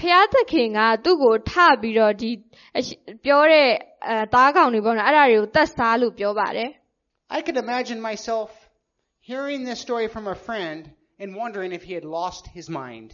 [0.00, 2.30] ဖျားသခင်ကသူ့ကိုထပြီးတော့ဒီ
[2.76, 3.68] အရှိပြောတဲ့
[4.08, 6.70] အဲသားကောင်တွေပေါ့နော်အဲ့ဒါတွေကိုတတ်စားလို့ပြောပါတယ်
[7.36, 8.48] I could imagine myself
[9.30, 10.80] hearing this story from a friend
[11.22, 13.08] and wondering if he had lost his mind.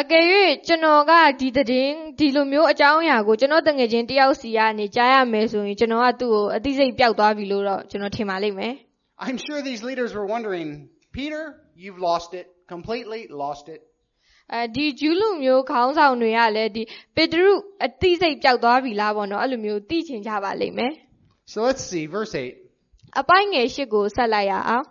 [0.00, 0.24] အကယ်၍
[0.66, 8.74] ကျွန်တော်ကဒီသတင်းဒီလိုမျိုးအကြောင်းအရာကိုကျွန်တော်တငယ်ချင်းတယောက်စီကနေကြားရမယ်ဆိုရင်ကျွန်တော်ကသူ့ကိုအသိစိတ်ပျောက်သွားပြီလို့တော့ကျွန်တော်ထင်ပါလိမ့်မယ်
[9.24, 10.68] I'm sure these leaders were wondering,
[11.18, 11.42] Peter,
[11.82, 12.46] you've lost it.
[12.74, 13.80] Completely lost it.
[14.54, 16.82] အဲဒီဂျူးလူမျိုးခေါင်းဆောင်တွေကလည်းဒီ
[17.16, 17.52] ပေတရု
[17.84, 20.92] အတိစိတ်ပျောက်သွားပြီလားပေါ့နော်အဲ့လိုမျိုးသိချင်ကြပါလိမ့်မယ်
[21.52, 23.20] So let's see, verse 8.
[23.20, 24.86] အပိုင်းငယ်ရှစ်ကိုဆက်လိုက်ရအောင်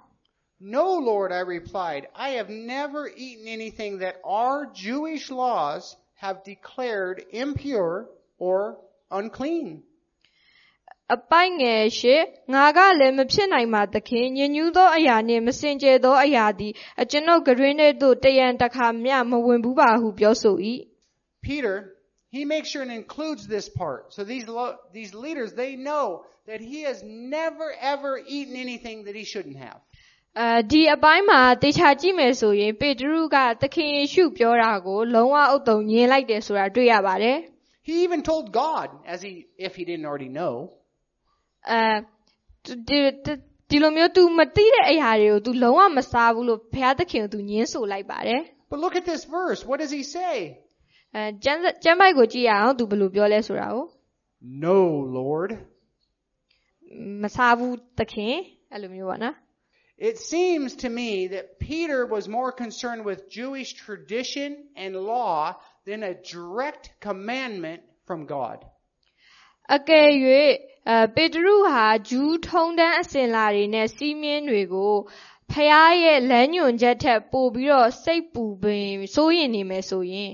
[0.78, 5.84] No, Lord, I replied, I have never eaten anything that our Jewish laws
[6.24, 7.94] have declared impure
[8.38, 8.78] or
[9.10, 9.68] unclean.
[11.15, 20.57] အပိုင်းငယ်ရှစ်ငါကလည်း မဖြစ်နိုင်ပါသခင်ညဉ့်ညူးသောအရာနှင့် မစင်ကြယ်သောအရာသည် အကျွန်ုပ်ကရွင်းထဲသို့ တရံတစ်ခါမျှ မဝင်ဘူးပါဟု ပြောဆို၏
[21.49, 21.75] Peter,
[22.37, 24.01] he makes sure and includes this part.
[24.15, 26.07] So these, lo- these leaders, they know
[26.49, 26.99] that he has
[27.39, 29.79] never ever eaten anything that he shouldn't have.
[30.41, 37.39] အဲဒီအပိုင်းမှာတေချာကြည့်မယ်ဆိုရင် ပေတရုကသခင်ယေရှုပြောတာကိုလုံးဝအုတ်တုံညင်လိုက်တယ်ဆိုတာတွေ့ရပါတယ်
[37.89, 39.33] He even told God, as he,
[39.67, 40.55] if he didn't already know,
[41.70, 41.80] အဲ
[42.88, 43.00] ဒီ
[43.70, 49.60] ဒီလိုမျိုး तू မသိတဲ့အရာတွေကို तू လုံးဝမစားဘူးလို့ဘုရားသခင်ကို तू ညင်းဆိုလိုက်ပါတယ် but look at this verse.
[49.70, 50.34] What does he say?
[51.16, 53.86] အဲကျမ်းကျမ်းပိုက်ကိုကြည့်ရအောင် तू ဘယ်လိုပြောလဲဆိုတာကို
[54.66, 54.78] No,
[55.20, 55.52] Lord.
[57.22, 58.36] မစားဘူးသခင်
[58.74, 59.36] အဲ့လိုမျိုးပေါ့နော်
[60.10, 64.50] It seems to me that Peter was more concerned with Jewish tradition
[64.84, 65.38] and law
[65.88, 68.58] than a direct commandment from God.
[69.76, 70.10] အကယ်၍
[70.90, 74.96] အဲပေတရုဟာဂျူးထုံးတမ်းအစဉ်လာတွေနဲ့စီးမင်းတွေကို
[75.52, 80.32] ဖះရဲ့လမ်းညွန်ချက်ထက်ပိုပြီးတော့စိတ်ပူပင်စိုးရင်နေမယ်ဆိုရင်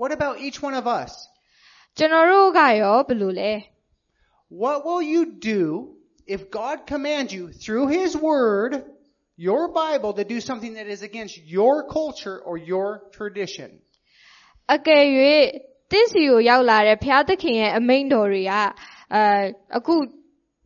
[0.00, 1.12] What about each one of us?
[1.96, 3.52] ကျွန်တော်တို့ကရောဘယ်လိုလဲ
[4.62, 5.22] What will you
[5.54, 5.62] do
[6.34, 8.70] if God commands you through His Word,
[9.48, 13.70] your Bible, to do something that is against your culture or your tradition?
[14.74, 15.04] အကယ်၍
[15.90, 18.52] တင့်စီကိုရောက်လာတဲ့ဘုရားသခင်ရဲ့အမိန့်တော်တွေက
[19.14, 19.22] အဲ
[19.76, 19.94] အခု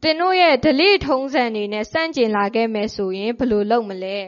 [0.03, 4.19] သင်တို့ရဲ့ဓလေ့ထုံးစံတွေနဲ့စန့်ကျင်လာခဲ့မယ်ဆိုရင်ဘယ်လိုလုပ်မလဲ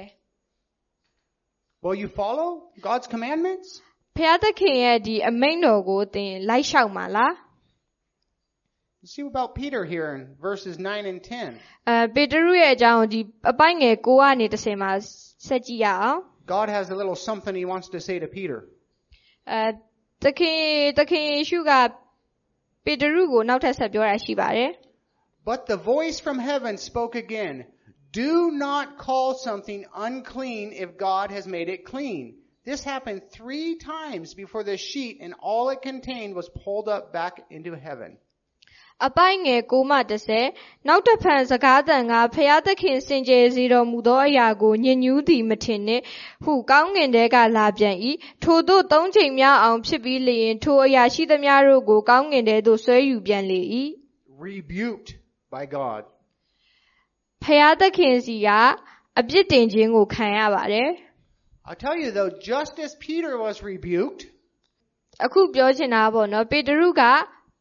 [1.84, 2.48] Will you follow
[2.88, 3.68] God's commandments?
[4.16, 7.32] ဘုရားသခင်ရဲ့ဒီအမိန့်တော်ကိုသင်လိုက်လျှောက်မှာလား
[9.02, 11.48] Let's see about Peter here in verses 9 and 10.
[11.88, 13.20] အဲပေတရုရဲ့အကြောင်းကိုဒီ
[13.52, 14.92] အပိုင်းငယ်6ကနေ30မှာ
[15.48, 16.18] ဆက်ကြည့်ရအောင်
[16.56, 18.58] God has a little something He wants to say to Peter.
[19.50, 19.62] အဲ
[20.24, 20.60] သခင်
[20.98, 21.72] သခင်ယေရှုက
[22.84, 24.70] ပေတရုကိုနောက်ထပ်ဆက်ပြောတာရှိပါတယ်
[25.50, 27.56] But the voice from heaven spoke again.
[28.12, 28.32] Do
[28.66, 32.24] not call something unclean if God has made it clean.
[32.68, 37.34] This happened three times before the sheet and all it contained was pulled up back
[37.50, 38.10] into heaven.
[39.03, 39.97] အပိုင်းငယ်6မှ
[40.41, 46.03] 30နောက်တစ်ဖန် စကားတန်ကဖျားသခင် စင်ကြယ်စေတော်မူသောအရာကိုညဉ့်ညူးသည် မထင်နှင့်
[46.43, 47.95] ဟု ကောင်းငင်တဲက လာပြန်၏
[48.43, 53.61] ထို့သောသုံးချိန်များအောင် ဖြစ်ပြီးလျင် ထိုအရာရှိသမျှတို့ကို ကောင်းငင်တဲသို့ ဆွဲယူပြန်လေ၏
[54.47, 55.09] Rebuked
[55.53, 56.01] by God.
[57.43, 58.49] ဖျားသခင်စီက
[59.19, 60.89] အပြစ်တင်ခြင်းကို ခံရပါတယ်
[61.67, 64.21] I'll tell you though, just as Peter was rebuked,
[65.25, 67.03] အခုပြောချင်တာပေါ့နော် ပေတရုက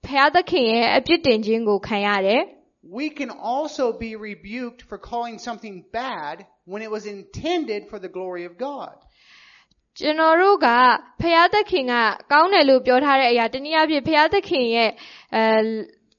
[0.06, 2.44] ဖျားသခင်ရဲ့အပြစ်တင်ခြင်းကိုခံရတယ်
[3.00, 8.10] we can also be rebuked for calling something bad when it was intended for the
[8.18, 8.96] glory of God.
[10.00, 10.68] ကျွန်တော်တို့က
[11.22, 11.94] ဖျားသခင်က
[12.32, 14.92] ကောင်းတယ်လို့ပြောထားတဲ့အရာတနည်းအားဖြင့်ဖျားသခင်ရဲ့
[15.36, 15.44] အဲ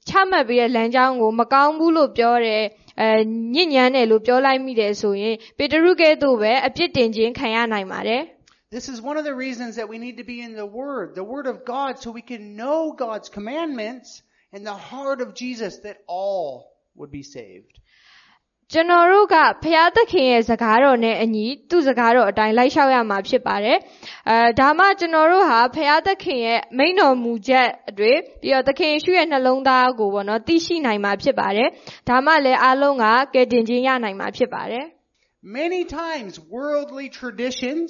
[0.09, 2.63] ချမှတ်ပြီးတဲ့လမ်းကြောင်းကိုမကောင်းဘူးလို့ပြောတယ်
[3.01, 3.09] အဲ
[3.55, 8.21] ညဉ့်ညမ်းတယ်လို့ပြောလိုက်မိတယ်ဆိုရင်ပေတရုကဲ့သို့ပဲအပြစ်တင်ခြင်းခံရနိုင်ပါတယ်
[8.71, 11.23] This is one of the reasons that we need to be in the Word, the
[11.23, 14.21] Word of God, so we can know God's commandments
[14.53, 17.73] and the heart of Jesus that all would be saved.
[18.73, 23.77] ကျွန်တော်တို့ကဖျားသခင်ရဲ့စကားတော်နဲ့အညီသူ့စကားတော်အတိုင်းလိုက်လျှောက်ရမှာဖြစ်ပါတယ်။
[24.29, 31.69] အဲဒါမှကျွန်တော်တို့ဟာဖျားသခင်ရဲ့မိန့်တော်မူချက်အတွေ့ပြီးတော့သခင်ယေရှုရဲ့နှလုံးသားကိုပေါ့နော်သိရှိနိုင်မှာဖြစ်ပါတယ်။
[32.09, 34.85] ဒါမှလည်းအားလုံးကကယ်တင်ခြင်းရနိုင်မှာဖြစ်ပါတယ်
[35.61, 37.89] Many times, worldly traditions,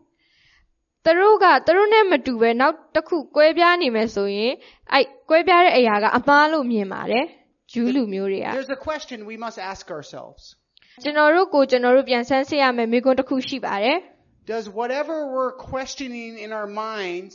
[1.05, 4.53] သူတို့ကသူတို့နဲ့မတူပဲနောက်တစ်ခုကွဲပြားနေမယ်ဆိုရင်
[4.93, 7.25] အဲ့ကွဲပြားတဲ့အရာကအမှားလို့မြင်ပါတယ်
[7.71, 10.41] ဂျူးလူမျိုးတွေက There's a question we must ask ourselves.
[11.03, 13.97] ကျွန်တော်တို့ကိုကျွန်တော်တို့ပြန်ဆန်းစစ်ရမယ်မိကွန်းတစ်ခုရှိပါတယ်
[14.53, 17.33] Does whatever we're questioning in our minds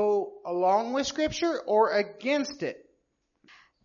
[0.00, 0.08] go
[0.52, 2.76] along with Scripture or against it?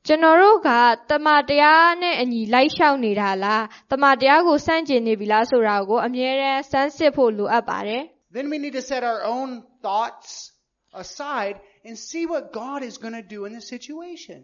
[0.08, 0.70] ကျွန်တော်တို့က
[1.10, 8.04] တမန်တရားနဲ့အညီလိုက်လျှောက်နေတာလားတမန်တရားကိုစန့်ကျင်နေပြီလားဆိုတာကိုအမြဲတမ်းစမ်းစစ်ဖို့လိုအပ်ပါတယ်
[8.37, 9.51] Then we need to set our own
[9.87, 10.53] thoughts
[10.95, 14.39] aside and see what God is going to do in the situation.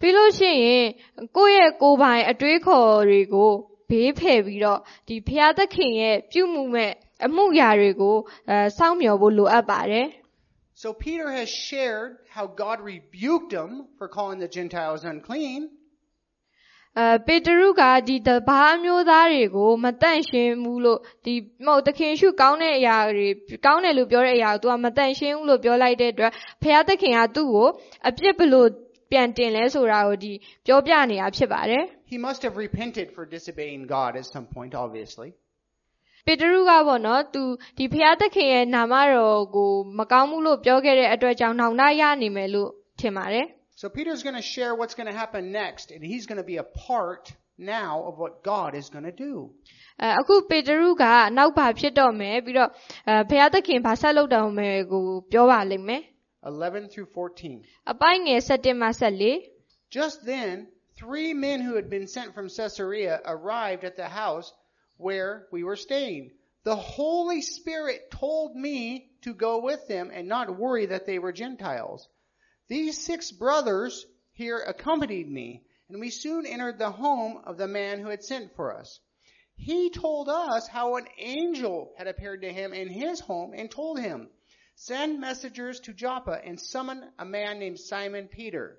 [0.00, 0.86] ပြီးလို့ရှိရင်
[1.36, 3.50] ကိုယ့်ရဲ့ကိုယ်ပိုင်အတွေးခေါ်တွေကို
[3.90, 6.92] ဘေးဖယ်ပြီးတော့ဒီဖျားသခင်ရဲ့ပြုမှုမဲ့
[7.26, 8.16] အမှုရာတွေကို
[8.48, 10.08] အဲစောင့်မျှော်ဖို့လိုအပ်ပါတယ်
[10.82, 15.60] So Peter has shared how God rebuked him for calling the Gentiles unclean.
[16.99, 21.33] အဲပေတရုကဒီတဘာအမျိုးသားတွေကိုမတန့်ရှင်းဘူးလို့ဒီ
[21.65, 23.27] မဟုတ်သခင်ရှုကောင်းတဲ့အရာတွေ
[23.65, 26.31] ကောင်းတယ်လို့ပြောတဲ့အရာကို तू ကမတန့်ရှင်းဘူးလို့ပြောလိုက်တဲ့အတွက်
[26.63, 27.67] ဖျားသခင်ကသူ့ကို
[28.07, 28.69] အပြစ်ဘလို့
[29.11, 30.33] ပြန်တင်လဲဆိုတာကိုဒီ
[30.65, 35.29] ပြောပြနေတာဖြစ်ပါတယ် He must have repented for disobeying God at some point, obviously.
[36.25, 37.43] ပေတရုကပေါ့နော်သူ
[37.77, 43.47] ဒီဖျားသခင်ရဲ့နာမတော်ကိုမကောင်းဘူးလို့ပြောခဲ့တဲ့အတွက်ကြောင့်နောင်တရနေမယ်လို့ထင်ပါတယ်
[43.80, 46.58] So Peter's going to share what's going to happen next, and he's going to be
[46.58, 47.24] a part
[47.58, 49.34] now of what God is going to do.
[50.02, 51.04] အဲအခုပေတရုက
[51.38, 52.70] နောက်ပါဖြစ်တော့မယ်ပြီးတော့
[53.08, 56.02] အဲဖျားသခင်ဘာဆက်လုပ်တော်မယ်ကိုပြောပါလိမ့်မယ်
[56.46, 57.56] 11 through 14.
[57.92, 60.54] အပိုင်းငယ်7မှ14 Just then,
[61.02, 64.48] three men who had been sent from Caesarea arrived at the house
[65.06, 66.22] where we were staying.
[66.64, 68.78] The Holy Spirit told me
[69.22, 72.00] to go with them and not worry that they were Gentiles.
[72.70, 78.00] These six brothers here accompanied me, and we soon entered the home of the man
[78.00, 79.00] who had sent for us.
[79.56, 83.98] He told us how an angel had appeared to him in his home and told
[83.98, 84.28] him,
[84.74, 88.78] Send messengers to Joppa and summon a man named Simon Peter.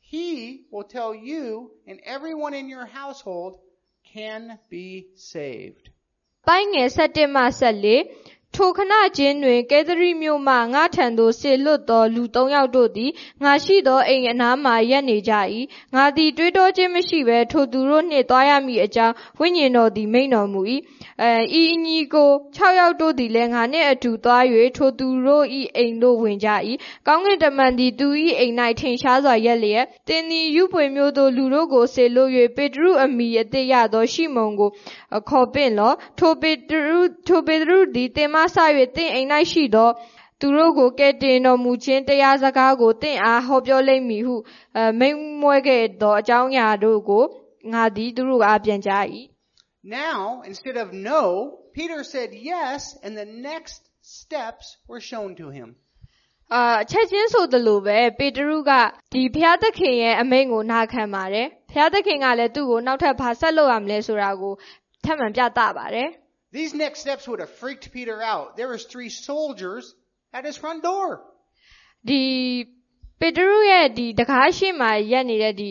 [0.00, 3.60] He will tell you and everyone in your household
[4.04, 5.90] can be saved.
[6.48, 8.06] ပိုင်းငယ်7မှ14
[8.63, 13.11] ထိုခဏချင်းတွင် ကဲသရီမြို့မှ ငါထံသို့ဆေလွတ်သော လူ၃ယောက်တို့သည်
[13.43, 15.33] ငါရှိသောအိမ်အနားမှရက်နေကြ၏
[15.95, 20.61] ငါသည် တွေးတောခြင်းမရှိဘဲ ထိုသူတို့နှင့် သွားရမည်အကြောင်း ဝိညာဉ်တော်သည် မိန့်တော်မူ၏
[21.21, 24.43] အဲဤအညီကို6ယောက်တို့သည်လည်း ငါနှင့်အတူသွား၍
[24.77, 25.45] ထိုသူတို့၏
[25.75, 26.49] အိမ်သို့ ဝင်ကြ၏
[27.07, 28.07] ကောင်းကင်တမန်သည် သူ၏
[28.39, 34.69] အိမ်၌ထင်ရှားစွာရက်လျက်တင်းသည်ယူပွေမျိုးသို့ လူတို့ကိုဆေလွတ်၍ပေတရုအမိအသေးရသော ရှိမုန်ကို
[35.29, 38.55] ခေါ်ပင့်လောထိုပေတရုထိုပေတရုသည်တင်မဆ၍
[38.95, 39.89] တင့်အိမ်၌ရှိသော
[40.39, 44.35] သူတို့ကိုကဲတင်တော်မူခြင်းတရားစကားကိုတင့်အားဟောပြောလိမ့်မည်ဟု
[44.75, 47.23] အဲမိန်မွဲခဲ့သောအကြောင်းအရာတို့ကို
[47.73, 49.05] ငါသည်သူတို့အားပြန်ကြား၏
[49.83, 51.21] Now, instead of no,
[51.73, 55.69] Peter said yes, and the next steps were shown to him.
[56.53, 58.71] အာချက်ချင်းဆိုသလိုပဲပေတရုက
[59.13, 64.53] ဒီဘုရားသခင်ရဲ့အမိန့်ကိုနာခံပါတယ်ဘုရားသခင်ကလည်းသူ့ကိုနောက်ထပ်ဘာဆက်လုပ်ရမလဲဆိုတာကို
[65.04, 66.08] ထပ်မံပြသပါတယ်
[66.58, 68.46] These next steps would have freaked Peter out.
[68.60, 69.84] There was three soldiers
[70.36, 71.06] at his front door.
[72.08, 72.22] ဒီ
[73.20, 75.68] ပေတရုရဲ့ဒီတကားရှိမှရက်နေတဲ့ဒီ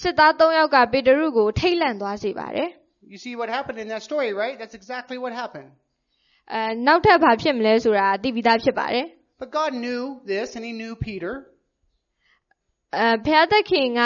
[0.00, 2.68] စစ်သား၃ယောက်ကပေတရုကိုထိတ်လန့်သွားစေပါတယ်
[3.12, 4.56] You see what happened in that story, right?
[4.60, 5.70] That's exactly what happened.
[6.52, 9.06] အဲနောက်ထပ်ဘာဖြစ်မလဲဆိုတာသိပြီးသားဖြစ်ပါတယ်
[9.40, 10.02] But God knew
[10.32, 11.34] this, and He knew Peter.
[12.96, 14.02] အဲဘုရားသခင်က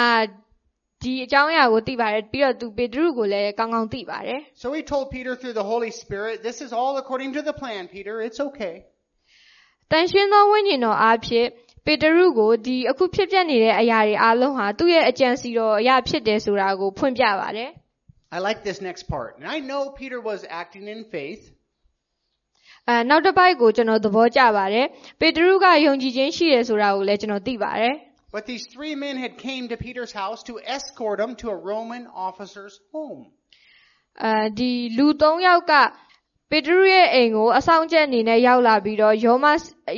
[1.02, 7.54] ဒီအကြောင်းအရာကိုသိပါတယ်ပြီးတော့သူပေတရုကိုလည်းကောင်းကောင်းသိပါတယ် So He told Peter through the Holy Spirit, This is all according to the
[7.60, 8.14] plan, Peter.
[8.26, 8.74] It's okay.
[9.92, 11.48] တန်ရှင်းသောဝိညာဉ်တော်အားဖြင့်
[11.86, 17.70] ပေတရုကိုဒီအခုဖြစ်ပျက်နေတဲ့အရာတွေအားလုံးဟာသူ့ရဲ့အကြံစီတော်အရာဖြစ်တယ်ဆိုတာကိုဖွင့်ပြပါတယ်
[18.36, 19.30] I like this next part.
[19.38, 21.42] And I know Peter was acting in faith,
[22.88, 24.86] အဲနောက်တစ်ပိုက်ကိုကျွန်တော်သဘောကျပါတယ်
[25.20, 27.94] ပေတရုကယုံကြည်ခြင်းရှိတယ်ဆိုတာကိုလည်းကျွန်တော်သိပါတယ်
[28.33, 32.03] but these three men had came to Peter's house to escort him to a Roman
[32.27, 33.21] officer's home.
[34.23, 35.73] အဲဒီလူ၃ယောက်က
[36.51, 39.45] ပေတရုရဲ့အိမ်ကိုအဆောင်ကျက်အနေနဲ့ရောက်လာပြီးတော့ယောမ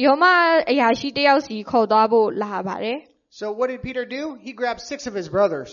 [0.05, 0.23] ယောမ
[0.71, 2.99] အရာရှိတစ်ယောက်စီခေါ်သွားဖို့လာပါတယ်
[3.39, 4.23] So what did Peter do?
[4.45, 5.71] He grabbed six of his brothers.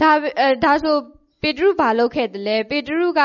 [0.00, 0.96] ဒါအဲဒါဆို
[1.42, 3.20] ပေတရုဘာလုပ်ခဲ့တယ်လဲပေတရုက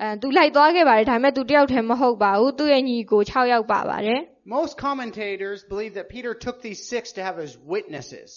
[0.00, 4.20] အဲသူလိုက်သွားခဲ့ပါတယ်ဒါပေမဲ့သူတယောက်တည်းမဟုတ်ပါဘူးသူ့ရဲ့ညီကို6ယောက်ပါပါတယ်
[4.56, 8.30] Most commentators believe that Peter took these six to have as witnesses.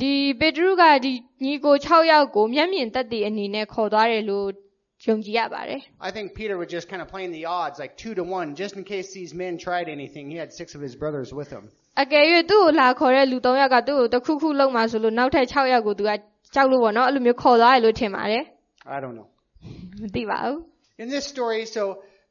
[0.00, 1.12] ဒီပေတရုကဒီ
[1.44, 4.48] ညီကို6ယောက်ကိုမျက်မြင်သက်သေအနေနဲ့ခေါ်သွားတယ်လို့
[5.06, 8.72] ယုံကြည်ရပါတယ် I think Peter was just kind of playing the odds, like two to one, just
[8.78, 10.24] in case these men tried anything.
[10.34, 11.64] He had six of his brothers with him.
[12.02, 16.10] အကယ်၍သူ့ကိုလာခေါ်တဲ့လူ3ယောက်ကသူ့ကိုတစ်ခုခုလုံးမှာဆိုလို့နောက်ထပ်6ယောက်ကိုသူက
[16.54, 18.44] ကြောက်လို့ပေါ့နော်အဲ့လိုမျိုးခေါ်သွားတယ်လို့ထင်ပါတယ်
[18.94, 19.26] I don't know.
[20.02, 20.56] မသိပါဘူး
[21.02, 21.82] In this story, so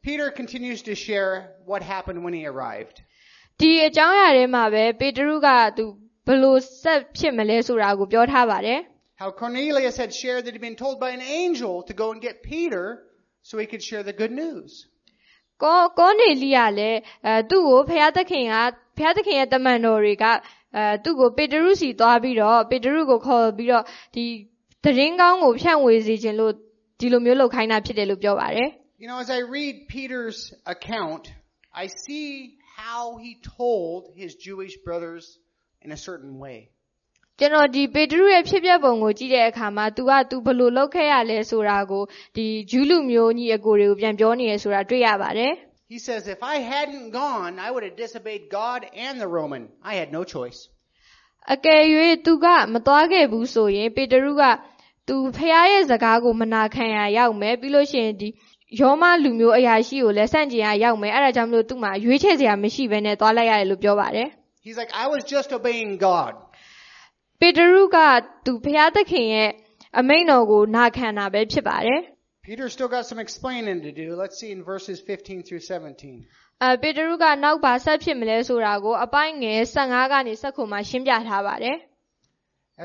[0.02, 2.96] Peter continues to share what happened when he arrived.
[3.60, 5.84] ဒီအကြောင်းအရာထဲမှာပဲပေတရုကသူ
[6.26, 8.80] ဘယ်လို့ဆက်ဖြစ်မလဲဆိုတာကိုပြောထားပါတယ်
[9.22, 12.34] How Cornelius had shared that he'd been told by an angel to go and get
[12.52, 12.84] Peter
[13.48, 14.70] so he could share the good news.
[15.62, 18.54] ကောကောနေလိယလည်းအဲသူ့ကိုဖျားသခင်က
[18.98, 23.84] ဖျားသခင်ရဲ့တမန်တော်တွေကအဲသူ့ကိုပေတရုစီသွားပြီးတော့ပေတရုကိုခေါ်ပြီးတော့
[24.14, 24.24] ဒီ
[24.84, 26.52] သတင်းကောင်းကိုဖြန့်ဝေစေခြင်းလို့
[26.98, 28.70] ဒီလိုမျိုးလုပ်ခိုင်းတာဖြစ်တယ်လို့ပြောပါတယ်
[29.01, 31.23] You know, as I read Peter's account,
[31.73, 35.37] I see how he told his Jewish brothers
[35.81, 36.59] in a certain way.
[37.39, 42.03] ကျွန်တော်ဒီပေတရုရဲ့ဖြစ်ပျက်ပုံကိုကြည့်တဲ့အခါမှာ तू က तू ဘယ်လိုလုပ်ခဲ့ရလဲဆိုတာကို
[42.35, 45.53] ဒီဂျူးလူမျိုးညီအကိုတွေကိုပြန်ပြောနေရဆိုတာတွေ့ရပါတယ်
[45.93, 49.63] He says, If I hadn't gone, I would have disobeyed God and the Roman.
[49.91, 50.59] I had no choice.
[51.53, 51.81] အကယ်၍
[52.25, 54.43] သူကမသွားခဲ့ဘူးဆိုရင်ပေတရုက
[55.07, 58.29] သူဖះရဲ့စကားကိုမနာခံရရောက်မယ်ပြီးလို့ရှိရင်ဒီ
[58.81, 64.27] ယောမလူမျိုးအရာရှိကိုလည်းစန့်ကျင်ရရောက်မယ်အဲ့ဒါကြောင့်မလို့သူ့မှာရွေးချယ်စရာမရှိဘဲနဲ့သွားလိုက်ရတယ်လို့ပြောပါတယ်
[64.65, 66.33] He's like, I was just obeying God.
[67.41, 67.97] ပေတရုက
[68.45, 69.49] သူဖះသခင်ရဲ့
[69.99, 72.01] အမိန့်တော်ကိုနာခံတာပဲဖြစ်ပါတယ်
[72.47, 74.07] Peter still got some explaining to do.
[74.21, 76.15] Let's see in verses 15 through 17.
[76.63, 81.77] အဲပေတရုကနောက်ပါဆက်ဖြစ်မလဲဆိုတာကိုအပိုင်းငယ်15ကနေ16မှာရှင်းပြထားပါတယ်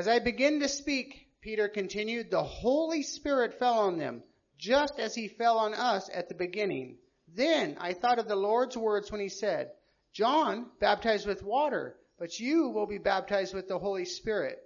[0.01, 1.09] As I begin to speak,
[1.47, 4.15] Peter continued, the Holy Spirit fell on them,
[4.58, 6.98] just as he fell on us at the beginning.
[7.28, 9.72] Then I thought of the Lord's words when he said,
[10.14, 14.60] John baptized with water, but you will be baptized with the Holy Spirit.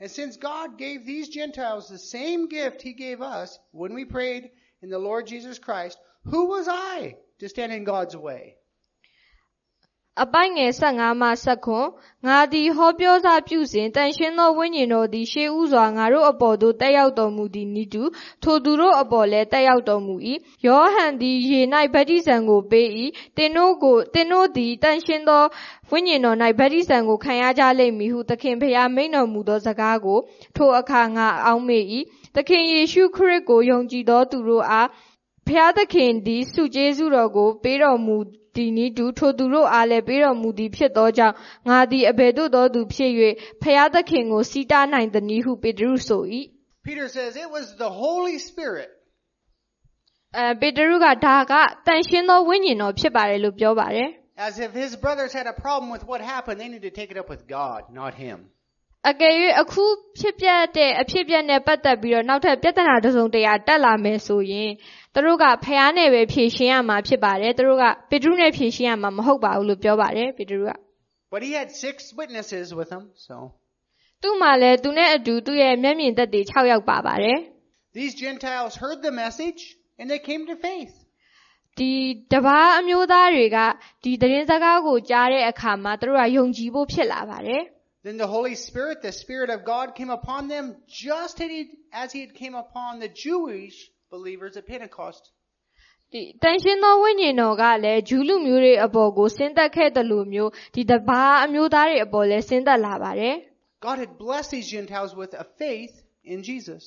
[0.00, 4.50] And since God gave these Gentiles the same gift he gave us when we prayed
[4.82, 8.56] in the Lord Jesus Christ, who was I to stand in God's way?
[10.22, 11.28] အပိုင်းငယ်15မှ
[11.76, 18.02] 16ငါသည်ဟောပြောစာပြုစဉ်တန်ရှင်းသောဝိညာဉ်တော်သည်ရှေးဥစွာငါတို့အပေါ်သို့တက်ရောက်တော်မူသည်နိတု
[18.42, 20.14] ထိုသူတို့အပေါ်လည်းတက်ရောက်တော်မူ၏
[20.66, 21.60] ယောဟန်သည်ရေ၌
[21.94, 22.88] ဗတ္တိဇံကိုပေး၏
[23.36, 25.44] သင်တို့ကိုသင်တို့သည်တန်ရှင်းသော
[25.90, 30.18] ဝိညာဉ်တော်၌ဗတ္တိဇံကိုခံရကြလိမ့်မည်ဟုသခင်ဖျားမိန်တော်မူသောစကားကို
[30.56, 31.84] ထိုအခါငါအောက်မေ့၏
[32.36, 34.88] သခင်ယေရှုခရစ်ကိုယုံကြည်သောသူတို့အား
[35.48, 38.18] ဖျားသခင်သည်စုကျေးဇူးတော်ကိုပေးတော်မူ
[38.56, 41.36] ဒီနည်းတူထိုသူတို့အားလည်းပေးတော်မူသည်ဖြစ်သောကြောင့်
[41.68, 43.12] ငါသည်အဘယ်သို့သောသူဖြစ်၍
[43.62, 46.22] ဖျားသခင်ကိုစီးတားနိုင်သည်နည်းဟုပေတရုဆို၏
[46.86, 48.90] Peter says it was the Holy Spirit
[50.38, 51.52] အဲပေတရုကဒါက
[51.86, 54.10] တန်ရှင်းသောဝိညာဉ်တော်ဖြစ်ပါတယ်လို့ပြောပါတယ်
[54.48, 57.18] As if his brothers had a problem with what happened, they need to take it
[57.22, 58.38] up with God, not him.
[59.10, 59.84] အကယ်၍အခု
[60.18, 64.70] ဖြစ်ပျက်တဲ့အဖြစ်အပျက်နဲ့ပတ်သက်ပြီးတော့နောက်ထပ်ပြဿနာတစ်စုံတစ်ရာတက်လာမယ်ဆိုရင်
[65.14, 70.70] သူတို့ကဖျားနဲ့ပဲဖြေရှင်းရမှာဖြစ်ပါတယ်သူတို့ကပေတရုနဲ့ဖြေရှင်းရမှာမဟုတ်ပါဘူးလို့ပြောပါတယ်ပေတရုက
[71.32, 73.36] But he had six witnesses with him, so
[74.22, 77.38] သူ့မှာလည်းသူနဲ့အတူသူ့ရဲ့မျက်မြင်သက်သေ6ယောက်ပါပါတယ်
[77.94, 80.94] these Gentiles heard the message and they came to faith.
[81.78, 81.92] ဒီ
[82.32, 83.58] တပားအမျိုးသားတွေက
[84.04, 87.62] ဒီသတင်းစကားကိုကြားတဲ့အခါမှာသူတို့ကယုံကြည်ဖို့ဖြစ်လာပါတယ်
[88.06, 90.64] Then the Holy Spirit, the Spirit of God, came upon them
[91.06, 91.62] just as he,
[92.02, 93.76] as he had came upon the Jewish
[94.15, 95.23] believers at Pentecost.
[96.13, 103.35] ဒီတန်ရှင်းသောဝိညာဉ်တော်ကလည်းဂျူးလူမျိုးတွေအပေါ်ကိုဆင်းသက်ခဲ့တယ်လို့မျိုးဒီတပားအမျိုးသားတွေအပေါ်လည်းဆင်းသက်လာပါတယ်
[103.87, 105.93] God had blessed these Gentiles with a faith
[106.33, 106.83] in Jesus.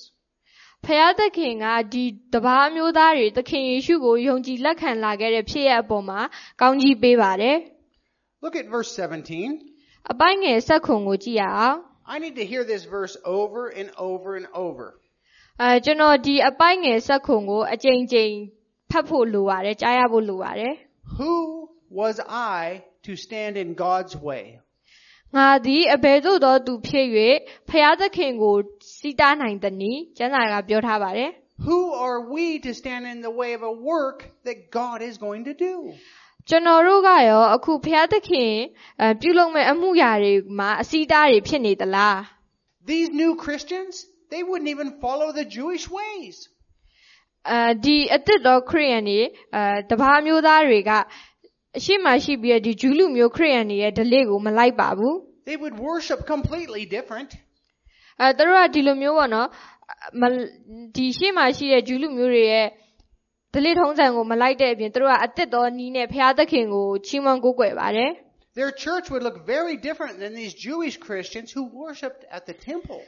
[0.85, 2.05] ဖယားသခင်ကဒီ
[2.35, 6.21] တပားအမျိုးသားတွေသခင်ယေရှုကိုယုံကြည်လက်ခံလာခဲ့တဲ့ဖြစ်ရပ်အပေါ်မှာ
[6.61, 7.57] ကောင်းကြီးပေးပါတယ်
[8.45, 10.13] Look at verse 17.
[10.13, 11.79] အပိုင်းငယ်ဆက်ခွန်ကိုကြည့်ရအောင်
[12.15, 14.87] I need to hear this verse over and over and over.
[15.64, 18.34] အဲကျွန်တော်ဒီအပိုင်းငယ်ဆက်ခွန်ကိုအကြိမ်ကြိမ်
[18.92, 20.74] ဖတ်ဖို့လိုပါတယ်ကြားရဖို့လိုပါတယ်
[21.18, 21.34] Who
[22.00, 22.16] was
[22.56, 22.62] I
[23.06, 24.44] to stand in God's way?
[25.36, 27.08] ငါသည်အဘယ်သို့သောသူဖြစ်၍
[27.70, 28.56] ဖျားသခင်ကို
[29.00, 31.32] စီးတားနိုင်သနည်းကျမ်းစာကပြောထားပါတယ်
[31.68, 35.44] Who are we to stand in the way of a work that God is going
[35.50, 35.74] to do?
[36.50, 38.52] ကျွန်တော်တို့ကရောအခုဖျားသခင်
[39.02, 42.18] အဲပြုလုပ်မဲ့အမှုရာတွေမှာအစီးတားတွေဖြစ်နေသလား
[42.92, 43.94] These new Christians,
[44.33, 46.37] they wouldn't even follow the Jewish ways.
[47.51, 49.21] အဲဒီအသစ်တော်ခရိယန်တွေ
[49.55, 50.91] အဲတပါးမျိုးသားတွေက
[51.77, 55.15] အရှိမရှိပြီးတော့ဒီဂျူးလူမျိုးခရိယန်တွေရဲ့ဓလေ့ကိုမလိုက်ပါဘူး
[55.51, 57.31] They would worship completely different.
[58.21, 59.49] အဲသူတို့ကဒီလိုမျိုးပေါ့နော်
[60.21, 60.23] မ
[60.97, 62.67] ဒီရှိမရှိတဲ့ဂျူးလူမျိုးတွေရဲ့
[63.55, 68.11] ဓလေ့ထုံးစံကိုမလိုက်တဲ့အပြင်သူတို့ကအသစ်တော်နီးနဲ့ဖျားသခင်ကိုချီးမွမ်းကိုးကွယ်ပါတယ်
[68.59, 73.01] Their church would look very different than these Jewish Christians who worshiped at the temple.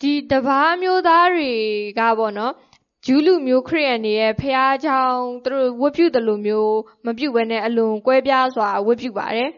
[0.00, 1.52] ဒီတပါးမျိုးသားတွေ
[1.98, 2.54] ကပေါ့နော်
[3.06, 5.02] ဂျူးလူမျိုးခရိယန်တွေရဲ့ဖျားเจ้า
[5.44, 9.50] သူတို့ဝတ်ပြုတယ်လို့မျိုးမပြုတ်ဘဲနဲ့အလွန်ကွဲပြားစွာဝတ်ပြုပါတယ်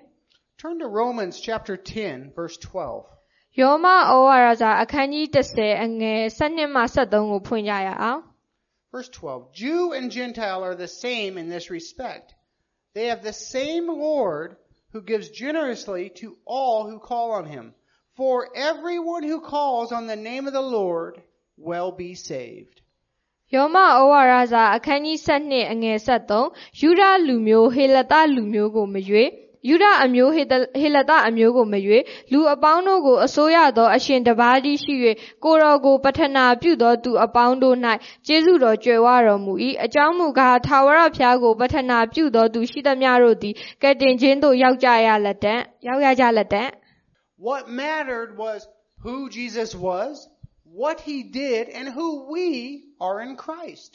[0.62, 3.60] Turn to Romans chapter 10, verse 12.
[3.60, 8.20] ယောမဩဝါဒစာအခန်းကြီး30အငယ်7မှ73ကိုဖွင့်ကြရအောင်
[8.94, 9.52] Verse 12.
[9.62, 12.26] Jew and Gentile are the same in this respect.
[12.94, 14.48] They have the same Lord
[14.92, 17.74] who gives generously to all who call on him.
[18.15, 21.13] For everyone who calls on the name of the Lord
[21.57, 22.75] will be saved.
[23.55, 25.97] ယောမဩဝါဒစာအခန်းကြီး7အငယ်
[26.37, 29.23] 73ယူဒလူမျိုးဟေလသလူမျိုးကိုမရွေ
[29.69, 31.99] ယူဒအမျိုးဟေသဟေလသအမျိုးကိုမရွေ
[32.31, 34.93] လူအပေါင်းတို့ကိုအစိုးရသောအရှင်တစ်ပါးတည်းရှိ၍
[35.43, 37.77] ကိုတော်ကိုပထနာပြုသောသူအပေါင်းတို့၌
[38.27, 39.53] ကျေးဇူးတော်ကြွယ်ဝတော်မူ၏
[39.83, 45.55] အကြောင်းမူကားထာဝရဘုရားကိုပထနာပြုသောသူရှိသမျှတို့သည်ကယ်တင်ခြင်းသို့ရောက်ကြရလက်တံ
[45.87, 46.63] ရောက်ရကြလက်တံ
[47.42, 48.66] What mattered was
[49.04, 50.28] who Jesus was,
[50.64, 53.92] what he did, and who we are in Christ.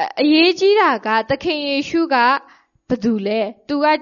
[0.00, 2.16] အအရေးကြီးတာကသခင်ယေရှုက
[2.88, 3.94] ဘယ်သူလဲသူကအဲ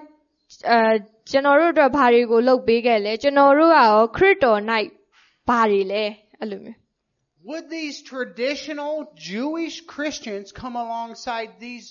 [1.30, 4.60] ကျွန်တော်တို့အတွက်ဘာတွေကိုလုပ်ပေးခဲ့လဲကျွန်တော်တို့ကရောခရစ်တော်၌
[5.48, 6.04] ဘာတွေလဲ
[6.38, 6.78] အဲ့လိုမျိုး
[7.48, 8.94] Would these traditional
[9.32, 11.86] Jewish Christians come alongside these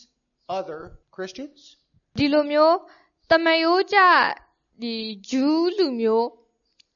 [0.57, 0.81] other
[1.15, 1.59] Christians?
[2.17, 2.75] ဒီလိုမျိုး
[3.31, 3.99] တမယိုးကြ
[4.81, 4.95] ဒီ
[5.29, 6.27] ဂျူးလူမျိုး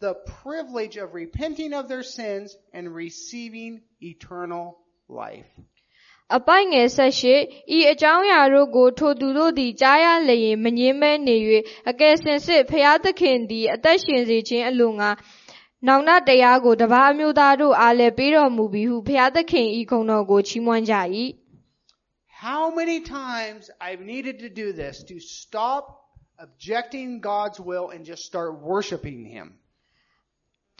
[0.00, 4.78] the privilege of repenting of their sins and receiving eternal
[5.08, 5.50] life.
[6.34, 7.34] အပိုင်ငယ်ဆက်ရှိ
[7.76, 11.36] ဤအကြောင်းအရာတို့ကိုထိုသူတို့သည်ကြားရလျင်မငြင်းမဲနေ၍
[11.90, 15.10] အကယ်စင်စစ်ဖျားသခင်သည်အသက်ရှင်စေခြင်းအလိုငါ
[15.86, 20.94] နောင်တတရားကိုတပါးအမျိုးသားတို့အားလည်းပေးတော်မူပြီးဟုဖျားသခင်ဤဂုဏ်တော်ကိုချီးမွမ်းကြ၏
[22.46, 25.84] How many times I've needed to do this to stop
[26.38, 29.46] objecting God's will and just start worshiping Him.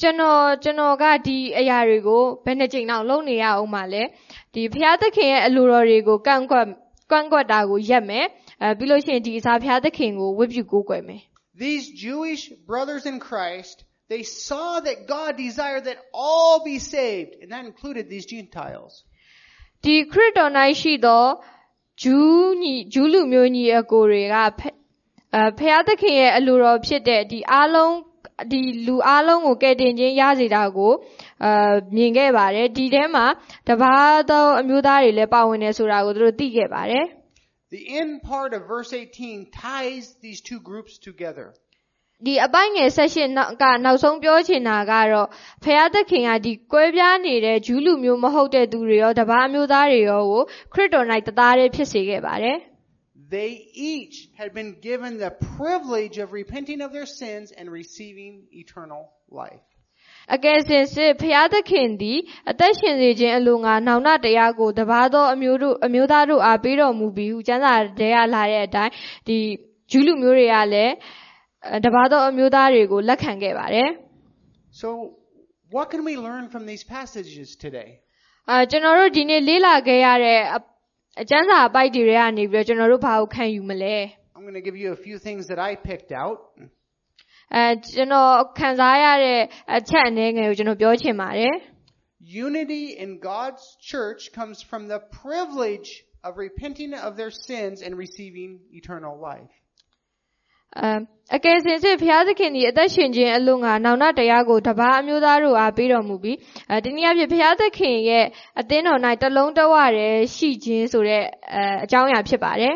[0.02, 4.04] ကျွန်တော်ကျွန်တော်ကဒီအရာတွေကိုဘယ်နှကြိမ်လောက်လုပ်နေရအောင်ပါလဲ
[4.54, 6.68] ဒီဖျားသခင်ရဲ့အလိုတော်တွေကိုကန့်ကွက်
[7.12, 8.26] ကန့်ကွက်တာကိုရက်မယ်
[8.62, 11.22] အဲပြီးလို့ရှိရင်ဒီအစားဖျားသခင်ကိုဝတ်ပြုကိုးကွယ်မယ်
[11.66, 13.78] These Jewish brothers in Christ,
[14.12, 18.94] they saw that God desired that all be saved, and that included these Gentiles.
[19.84, 21.26] ဒီခရစ်တော်၌ရှိသော
[22.04, 24.70] ဂျူးညီဂျူးလူမျိုးညီအကိုတွေကဖဲ
[25.36, 27.94] အဲဖျားသခင်ရဲ့အလိုတော်ဖြစ်တဲ့ဒီအားလုံး
[28.52, 30.94] ဒီလူအားလုံးကိုကယ်တင်ခြင်းရစေတာကို
[31.44, 31.52] အဲ
[31.96, 33.26] မြင်ခဲ့ပါတယ်ဒီထဲမှာ
[33.70, 37.06] တပါးသောအမျိုးသားတွေလည်းပါဝင်နေဆိုတာကိုသူတို့သိခဲ့ပါတယ်
[37.78, 41.48] The end part of verse 18 ties these two groups together.
[42.26, 45.28] ဒီအပိုင်းငယ်ဆက်ရှင်နောက်ကနောက်ဆုံးပြောချင်တာကတော့
[45.64, 50.44] ဖျားသခင်ကဒီကွဲပြားနေတဲ့ဂျူးလူမျိုးမဟုတ်တဲ့သူတွေရောတပါးအမျိုးသားတွေရောကို
[50.74, 52.58] ခရစ်တော်၌တသားတည်းဖြစ်စေခဲ့ပါတယ်
[53.31, 59.03] They each had been given the privilege of repenting of their sins and receiving eternal
[59.31, 59.67] life.
[60.35, 62.19] အကယ်စင်စစ်ဖျားသခင်သည်
[62.51, 68.93] အသက်ရှင်စေခြင်းအလိုငါနောင်တတရားကိုတပါးသောအမျိုးတို့အမျိုးသားတို့အားပေးတော်မူပြီးဟုကျမ်းစာထဲကလာတဲ့အတိုင်း
[69.27, 69.39] ဒီ
[69.91, 70.93] ဂျူးလူမျိုးတွေကလည်း
[71.73, 73.89] အဲတပါးသောအမျိုးသားတွေကိုလက်ခံခဲ့ပါတယ်
[74.83, 74.89] So,
[75.77, 77.91] what can we learn from these passages today?
[78.51, 80.41] အာကျွန်တော်တို့ဒီနေ့လေ့လာခဲ့ရတဲ့
[81.21, 83.97] အအကျမ်းစာအပိုက်တွေထဲကနေပြီးတော့ကျွန်တော်တို့ဘာကိုခံယူမလဲ
[84.35, 86.39] I'm going to give you a few things that I picked out.
[87.55, 87.65] အဲ
[87.95, 89.41] ကျွန်တော်ခံစားရတဲ့
[89.77, 91.55] အချက်အနေငယ်ကိုကျွန်တော်ပြောချင်ပါတယ်
[92.47, 95.91] Unity in God's church comes from the privilege
[96.27, 98.51] of repenting of their sins and receiving
[98.81, 99.55] eternal life.
[100.80, 100.84] အ
[101.36, 106.38] အကယ်စင်စစ်ဘုရားသခင်ဒီအသက်ရှင်ခြင်းအလို့ငါနောင်တတရားကိုတပါးအမျိုးသားတို့အားပေးတော်မူပြီး
[106.70, 108.26] အဲတနည်းအားဖြင့်ဘုရားသခင်ရဲ့
[108.60, 111.24] အသင်းတော်၌တလုံးတဝရဲရှိခြင်းဆိုတဲ့
[111.56, 112.76] အအကြောင်းအရာဖြစ်ပါတယ်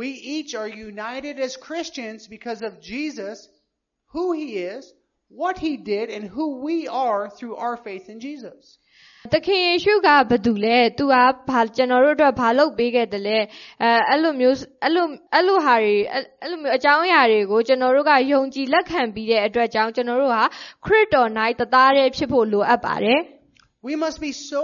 [0.00, 3.36] We each are united as Christians because of Jesus,
[4.14, 4.82] who he is,
[5.42, 6.76] what he did, and who we
[7.08, 8.78] are through our faith in Jesus.
[9.33, 11.15] သခင်ယေရှုကဘာတူလဲသူက
[11.49, 13.39] ဘာကျွန်တော်တို့အတွက်ဘာလုပ်ပေးခဲ့တယ်လဲ
[13.81, 20.43] အဲအဲ့လိုမျိုးအဲ့လိုအဲ့လိုဟာတွေအဲ့အဲ့လိုမျိုးအကြောင်းအရာတွေကိုကျွန်တော်တို့ကယုံကြည်လက်ခံပြီးတဲ့အတွက်ကြောင့်ကျွန်တော်တို့ဟာ
[20.85, 23.21] ခရစ်တော်၌တသားတည်းဖြစ်ဖို့လိုအပ်ပါတယ်
[23.87, 24.63] We must be so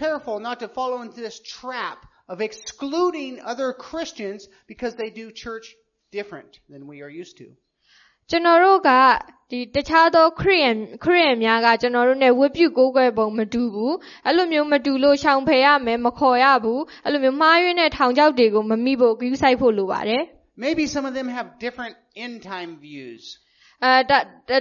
[0.00, 1.98] careful not to fall into this trap
[2.32, 4.40] of excluding other Christians
[4.70, 5.66] because they do church
[6.18, 7.46] different than we are used to.
[8.29, 8.89] ကျွန်တော်တို့က
[9.51, 13.95] ဒီတခြားသောခရိယန်ခရိယန်များကကျွန်တော်တို့ ਨੇ ဝတ်ပြုကိုးကွယ်ပုံမတူဘူး
[14.25, 20.23] အဲ့လိုမျိုးမတူလို့ရှောင်ဖယ်ရမယ်မခေါ်ရဘူးအဲ့လိုမျိုးမှားယွင်းတဲ့ထောင်ချောက်တွေကိုမမိဖို့ဂရုစိုက်ဖို့လိုပါတယ်
[20.65, 21.95] Maybe some of them have different
[22.25, 23.23] end time views.
[23.83, 24.11] အဲတ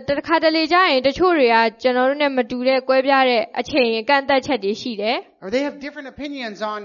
[0.08, 6.80] တတခါတလေကြာရင်တချို့တွေကကျွန်တော်တို့ ਨੇ မတူတဲ့ကွဲပြားတဲ့အချိန်ကန့်သက်ချက်တွေရှိတယ် Or they have different opinions on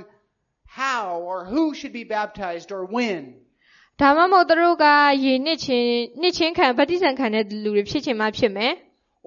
[0.81, 3.21] how or who should be baptized or when.
[4.01, 4.85] ဒါမှမဟုတ်သူတို့က
[5.25, 5.91] ရေနှစ်ချင်း
[6.21, 8.73] နှစ်ချင်းခံဗတ္တိဇံခံတဲ့လူတွေဖြစ်ချင်မှဖြစ်မယ်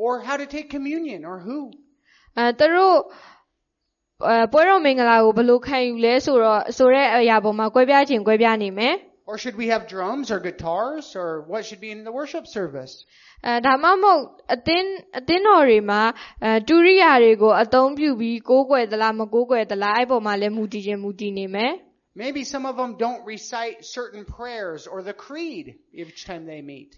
[0.04, 1.58] Or how to take communion or who.
[2.38, 2.96] အဲသူတို့
[4.28, 8.94] အဲပွဲတော်မင်္ဂလာကိုဘယ်လိုခံယူလဲဆိုတော့ဆိုတဲ့အရာပေါ်မှာကွဲပြားခြင်းကွဲပြားနေမယ်
[9.30, 11.04] Or should we have drums or guitars?
[11.22, 12.92] Or what should be in the worship service?
[13.46, 14.20] အဲဒါမှမဟုတ်
[14.54, 16.00] အသင်းအသင်းတော်တွေမှာ
[16.44, 21.72] အဲတူရိယာတွေကိုအသုံးပြုပြီးကိုးကွယ်သလားမကိုးကွယ်သလားအဲ့ပေါ်မှာလည်းမူတည်ခြင်းမူတည်နေမယ်
[22.23, 26.91] Maybe some of them don't recite certain prayers or the creed each time they meet.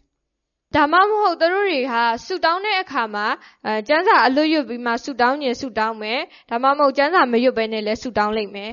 [0.76, 3.28] ဒါမှမဟုတ်သူတို့တွေဟာဆူတောင်းတဲ့အခါမှာ
[3.66, 6.20] အဲကျမ်းစာအလွတ်ရွတ်ပြီးမှဆူတောင်းရင်ဆူတောင်းမယ်
[6.50, 8.72] ဒါမှမဟုတ်ကျမ်းစာမရွတ်ဘဲနဲ့လည်းဆူတောင်းလိုက်မယ်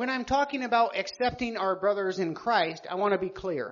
[0.00, 3.66] When I'm talking about accepting our brothers in Christ, I want to be clear.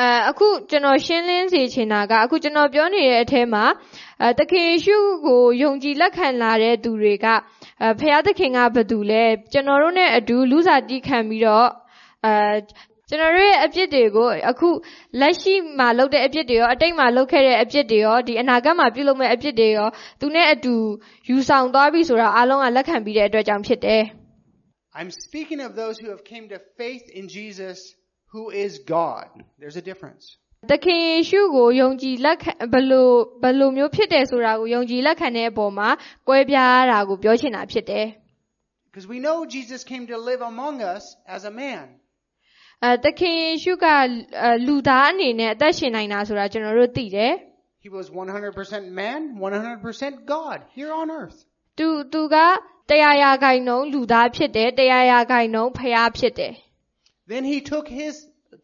[0.00, 3.64] အဲအခုကျွန်တော်ရှင်းလင်းစေချင်တာကအခုကျွန်တော်ပြောနေတဲ့အထဲမှာ
[4.22, 7.26] အဲသခင်ယေရှုကိုယုံကြည်လက်ခံလာတဲ့သူတွေက
[7.81, 11.67] အဲဖခင်သခင်ကဘာတူလဲကျွန်တော်တို့နဲ့အတူလူစားတီးခံပြီးတော့
[12.25, 12.33] အဲ
[13.09, 14.69] ကျွန်တော်တို့ရဲ့အပြစ်တွေကိုအခု
[15.19, 19.87] လက်ရှိမှာလုပ်တဲ့အပြစ်တွေရောအတိတ်မှာလုပ်ခဲ့တဲ့အပြစ်တွေရောဒီအနာဂတ်မှာပြုလုပ်မယ့်အပြစ်တွေရော
[20.19, 20.75] သူနဲ့အတူ
[21.29, 24.03] ယူဆောင်သွားပြီဆိုတာအားလုံးကလက်ခံပြီးတဲ့အတွက်ကြောင့်ဖြစ်တယ်
[24.99, 27.77] I'm speaking of those who have came to faith in Jesus
[28.33, 29.27] who is God.
[29.61, 30.25] There's a difference.
[30.69, 33.09] သခင်ယေရှုကိုယုံကြည်လက်ခံဘယ်လို
[33.43, 35.89] ဘယ်လိုမျိုးဖြစ်တယ်ဆိုတာကိုယုံကြည်လက်ခံတဲ့အပေါ်မှာ
[36.27, 38.07] ကွဲပြားတာကိုပြောချင်တာဖြစ်တယ်
[38.87, 41.03] Because we know Jesus came to live among us
[41.35, 41.85] as a man.
[42.83, 47.33] ။အဲသခင်ယေရှုကအဲလူသားအနေနဲ့အသက်ရှင်နိုင်တာဆိုတာကျွန်တော်တို့သိတယ်
[47.85, 51.37] He was 100% man, 100% God here on earth.
[51.77, 52.35] ။သူသူက
[52.89, 56.53] တရားရာဂိုင်နှုံလူသားဖြစ်တယ်တရားရာဂိုင်နှုံဖျားဖြစ်တယ်
[57.31, 58.13] Then he took his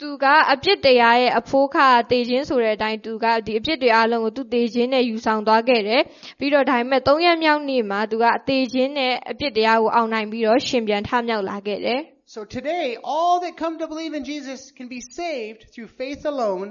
[0.00, 6.02] သူကအပြစ်တရားရဲ့အဖိုးခါတေခြင်းဆိုတဲ့အတိုင်းသူကဒီအပြစ်တွေအလုံးကိုသူတေခြင်းနဲ့ယူဆောင်သွားခဲ့တယ်
[6.38, 12.00] ပြီးတော့ဒါပေမဲ့၃ရက်မြောက်နေ့မှာသူကအသေးခြင်းနဲ့အပြစ်တရားကိုအောင်နိုင်ပြီးတော့ရှင်ပြန်ထမြောက်လာခဲ့တယ်
[12.34, 16.68] So today, all that come to believe in Jesus can be saved through faith alone,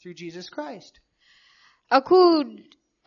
[0.00, 0.92] through Jesus Christ.
[1.98, 2.20] အခု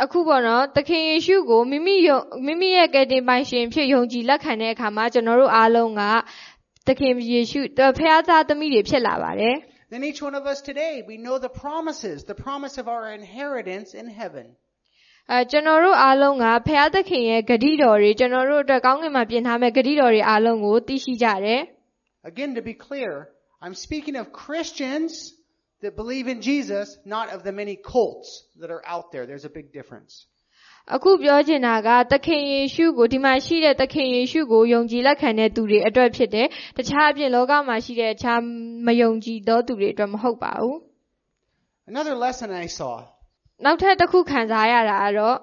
[0.04, 6.02] အခုပေါ့နော်သခင်ယေရှုကိုမိမိယုံမိမိရဲ့ကယ်တင်ပိုင်ရှင်ဖြစ်ယုံကြည်လက်ခံတဲ့အခါမှာကျွန်တော်တို့အားလုံးက
[6.87, 7.61] သခင်ယေရှု
[7.97, 9.57] ဖခင်သားသမီးတွေဖြစ်လာပါတယ်
[9.93, 13.89] Then each one of us today, we know the promises, the promise of our inheritance
[14.01, 14.47] in heaven.
[15.33, 21.61] အဲကျွန်တော်တို့အားလုံးကဖခင်သခင်ရဲ့ဂတိတော်တွေကျွန်တော်တို့အတွက်ကောင်းကင်မှာပြင်ထားမဲ့ဂတိတော်တွေအားလုံးကိုသိရှိကြတယ်
[22.33, 23.13] Again, to be clear,
[23.65, 25.13] I'm speaking of Christians
[25.83, 28.29] that believe in Jesus, not of the many cults
[28.61, 29.25] that are out there.
[29.31, 30.13] There's a big difference.
[30.96, 38.40] အခုပြောချင်တာကသခင်ယေရှုကိုဒီမှာရှိတဲ့သခင်ယေရှုကိုယုံကြည်လက်ခံတဲ့သူတွေအတွက်ဖြစ်တယ်။တခြားအပြင်လောကမှာရှိတဲ့အခြား
[38.88, 40.76] မယုံကြည်သောသူတွေအတွက်မဟုတ်ပါဘူး
[41.92, 42.94] Another lesson I saw.
[43.66, 45.38] ။နောက်ထပ်တစ်ခုခံစားရတာကတော့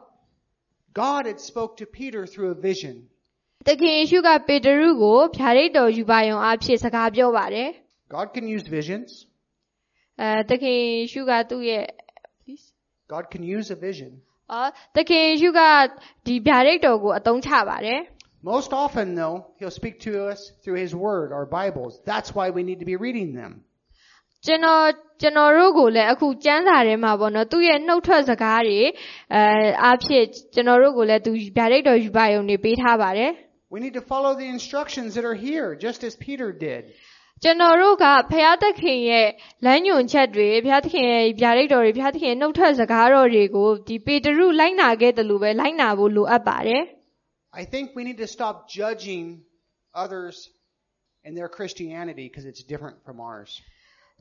[1.02, 2.94] God had spoke to Peter through a vision.
[3.68, 7.68] သခင်ယေရှုကပေတရုကိုဗျာဒိတ်တော်ယူပါယုံအဖြစ်စကားပြောပါတယ်
[8.16, 9.08] God can use visions.
[10.20, 11.84] ။အဲသခင်ယေရှုကသူ့ရဲ့
[12.40, 12.66] please
[13.14, 14.12] God can use a vision.
[14.51, 15.61] အော်သခင်ယေရှုက
[16.25, 17.99] ဒီဗျာဒိတ်တော်ကိုအသုံးချပါတယ်။
[18.53, 21.93] Most often, though, He'll speak to us through His Word, our Bibles.
[22.11, 23.51] That's why we need to be reading them.
[24.45, 24.85] ကျွန်တော်
[25.21, 28.79] ကျွန်တော်တို့ကိုလည်းအခုကျမ်းစာထဲမှာပေါ့နော်သူ့ရဲ့နှုတ်ထွက်စကားတွေ
[29.33, 29.43] အဲ
[29.83, 33.31] အားဖြင့်ကျွန်တော်တို့ကိုလည်းသူဗျာဒိတ်တော်ယူပါယုံနေပေးထားပါတယ်
[33.73, 36.81] We need to follow the instructions that are here, just as Peter did.
[37.43, 39.27] ကျွန်တော်တို့ကဖျားသခင်ရဲ့
[39.65, 46.83] လမ်းညွှန်ချက်တွေဖျားသခင်ရဲ့ဗျာဒိတ်တော်တွေဖျားသခင်ရဲ့နှုတ်ထွက်စကားတော်တွေကိုဒီပေတရုလိုက်နာခဲ့တယ်လို့ပဲလိုက်နာဖို့လိုအပ်ပါတယ်
[47.61, 49.23] I think we need to stop judging
[50.03, 50.35] others
[51.25, 53.51] and their Christianity because it's different from ours.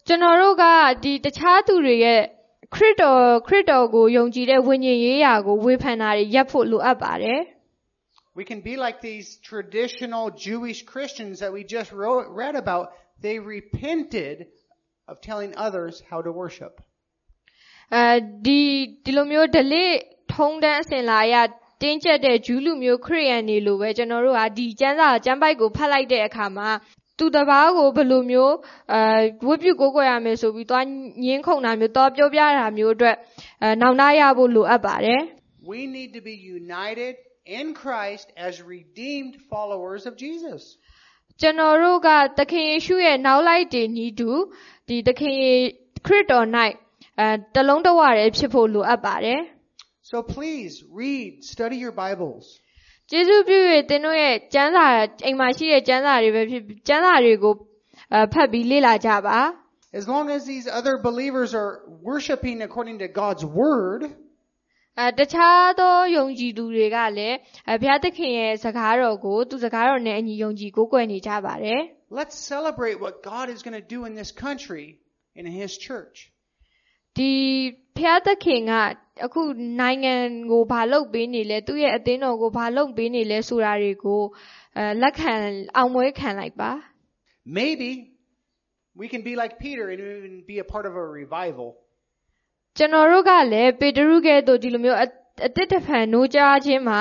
[0.07, 0.65] ကျွန်တော်တို့က
[1.05, 2.21] ဒီတခြားသူတွေရဲ့
[2.75, 7.41] ခရစ်တော်ခရစ်တော်ကိုယုံကြည်တဲ့ဝိညာဉ်ရေးရာကိုဝေဖန်တာတွေရပ်ဖို့လိုအပ်ပါတယ်
[8.41, 12.85] We can be like these traditional Jewish Christians that we just wrote, read about.
[13.25, 14.37] They repented
[15.11, 16.75] of telling others how to worship.
[17.95, 18.17] အဲ
[18.47, 18.61] ဒီ
[19.05, 19.91] ဒီလိုမျိုး delay
[20.35, 21.35] ထုံးတန်းအစဉ်လာရ
[21.83, 26.69] တင်းကျပ်တဲ့ဂျူးလူမျိုးခရိယန်တွေလိုပဲကျွန်တော်တို့ကဒီကျမ်းစာကျမ်းပိုက်ကိုဖတ်လိုက်တဲ့အခါမှာ
[27.19, 28.55] သူတစ်ပါးကိုဘယ်လိုမျိုး
[28.93, 29.03] အဲ
[29.47, 30.85] ဝတ်ပြုကိုးကွယ်ရမယ်ဆိုပြီးသွား
[31.25, 33.17] ညင်းခုန်တာမျိုးသွားပြောပြတာမျိုးအတွက်
[33.63, 35.21] အဲနောက်နှားရဖို့လိုအပ်ပါတယ်
[35.73, 37.15] We need to be united
[37.59, 40.63] in Christ as redeemed followers of Jesus.
[41.41, 42.09] ကျွန်တော်တို့က
[42.39, 44.31] သခင်ယေရှုရဲ့နောက်လိုက်တည်နီးတူ
[44.89, 45.55] ဒီသခင်ယေ
[46.07, 46.47] ခရစ်တော်၌
[47.21, 49.41] အဲတလုံးတဝရဖြစ်ဖို့လိုအပ်ပါတယ်
[50.11, 52.45] So please read, study your Bibles.
[53.11, 53.59] ကျေးဇူးပြု၍
[53.91, 54.87] သင်တို့ရဲ့ကျမ်းစာ
[55.27, 57.55] အိမ်မှာရှိတဲ့ကျမ်းစာတွေပဲဖြစ်ကျမ်းစာတွေကို
[58.13, 59.39] အဲဖတ်ပြီးလေ့လာကြပါ
[60.01, 61.73] as long as these other believers are
[62.11, 64.03] worshiping according to God's word,
[65.00, 67.38] အဲတခြားသောယုံကြည်သူတွေကလည်း
[67.70, 71.82] အဲဘုရားသခင်ရဲ့စကားတော်ကိုသူစကားတော်နဲ့အညီယုံကြည်ကိုးကွယ်နေကြပါတယ်
[72.20, 74.86] let's celebrate what God is going to do in this country
[75.36, 76.18] and in His church.
[77.18, 77.34] ဒီ
[77.98, 78.74] ဘုရားသခင်က
[79.26, 79.42] အခု
[79.82, 80.14] နိုင်ငံ
[80.52, 84.22] ကိုဘာလုပ်ပေးနေလဲသူ့ရဲ့အသင်းတော်ကိုဘာလုပ်ပေးနေလဲဆိုတာတွေကို
[84.78, 85.34] အဲလက်ခံ
[85.78, 86.72] အောင်မွေးခံလိုက်ပါ
[87.60, 87.90] Maybe
[89.02, 91.68] we can be like Peter and even be a part of a revival.
[92.77, 95.07] ကျွန်တော်တို့ကလည်းပေတရုကဲ့သို့ဒီလိုမျိုးအ
[95.47, 97.01] အသစ်တစ်ဖန်နိုးကြားခြင်းမှာ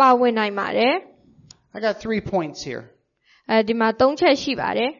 [0.00, 0.94] ပါဝင်နိုင်ပါတယ်
[1.76, 2.84] I got three points here.
[3.50, 4.90] အဲဒီမှာ၃ချက်ရှိပါတယ်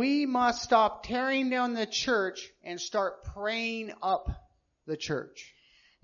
[0.00, 2.38] We must stop tearing down the church
[2.68, 4.24] and start praying up
[4.90, 5.38] the church.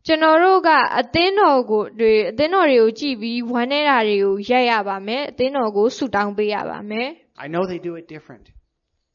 [0.06, 7.08] ကျွန်တော်တို့ကအသင်းတော်ကိုတွေအသင်းတော်တွေကိုကြည့်ပြီးဝမ်းနေတာတွေကိုရက်ရပါမယ်အသင်းတော်ကိုဆူတောင်းပေးရပါမယ်
[7.44, 8.44] I know they do it different.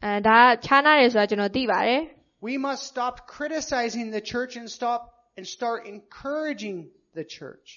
[0.05, 2.01] အဲဒါခြားနာတယ်ဆိုတာကျွန်တော်သိပါတယ်
[2.47, 5.01] We must stop criticizing the church and stop
[5.37, 6.77] and start encouraging
[7.17, 7.67] the church.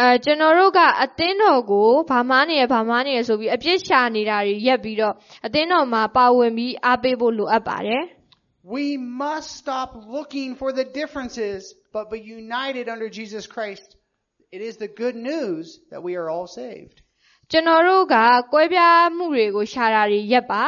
[0.00, 5.14] အဲကျွန်တော်တို့ကအသင်းတော်ကိုဗမာနေရဗမာနေရဆိုပြီးအပြစ်ရှာနေတာတွေရက်ပြီးတော့
[5.46, 8.04] အသင်းတော်မှာပါဝင်ပြီးအားပေးဖို့လိုအပ်ပါတယ်
[8.76, 8.86] We
[9.24, 11.60] must stop looking for the differences,
[11.94, 13.88] but be united under Jesus Christ.
[14.56, 16.96] It is the good news that we are all saved.
[17.50, 18.16] ကျွန်တော်တို့က
[18.52, 20.62] ကွဲပြားမှုတွေကိုရှာတာတွေရက်ပါ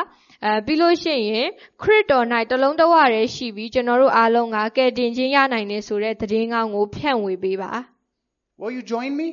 [0.44, 1.48] အဲပြီးလို့ရှိရင်
[1.82, 7.72] ခရစ်တော်၌တလုံးတဝရဲရှိပြီးကျွန်တော်တို့အားလုံးကကယ်တင်ခြင်းရနိုင်တယ်ဆိုတဲ့သတင်းကောင်းကိုဖြန့်ဝေပေးပါ
[8.60, 9.28] Will you join me?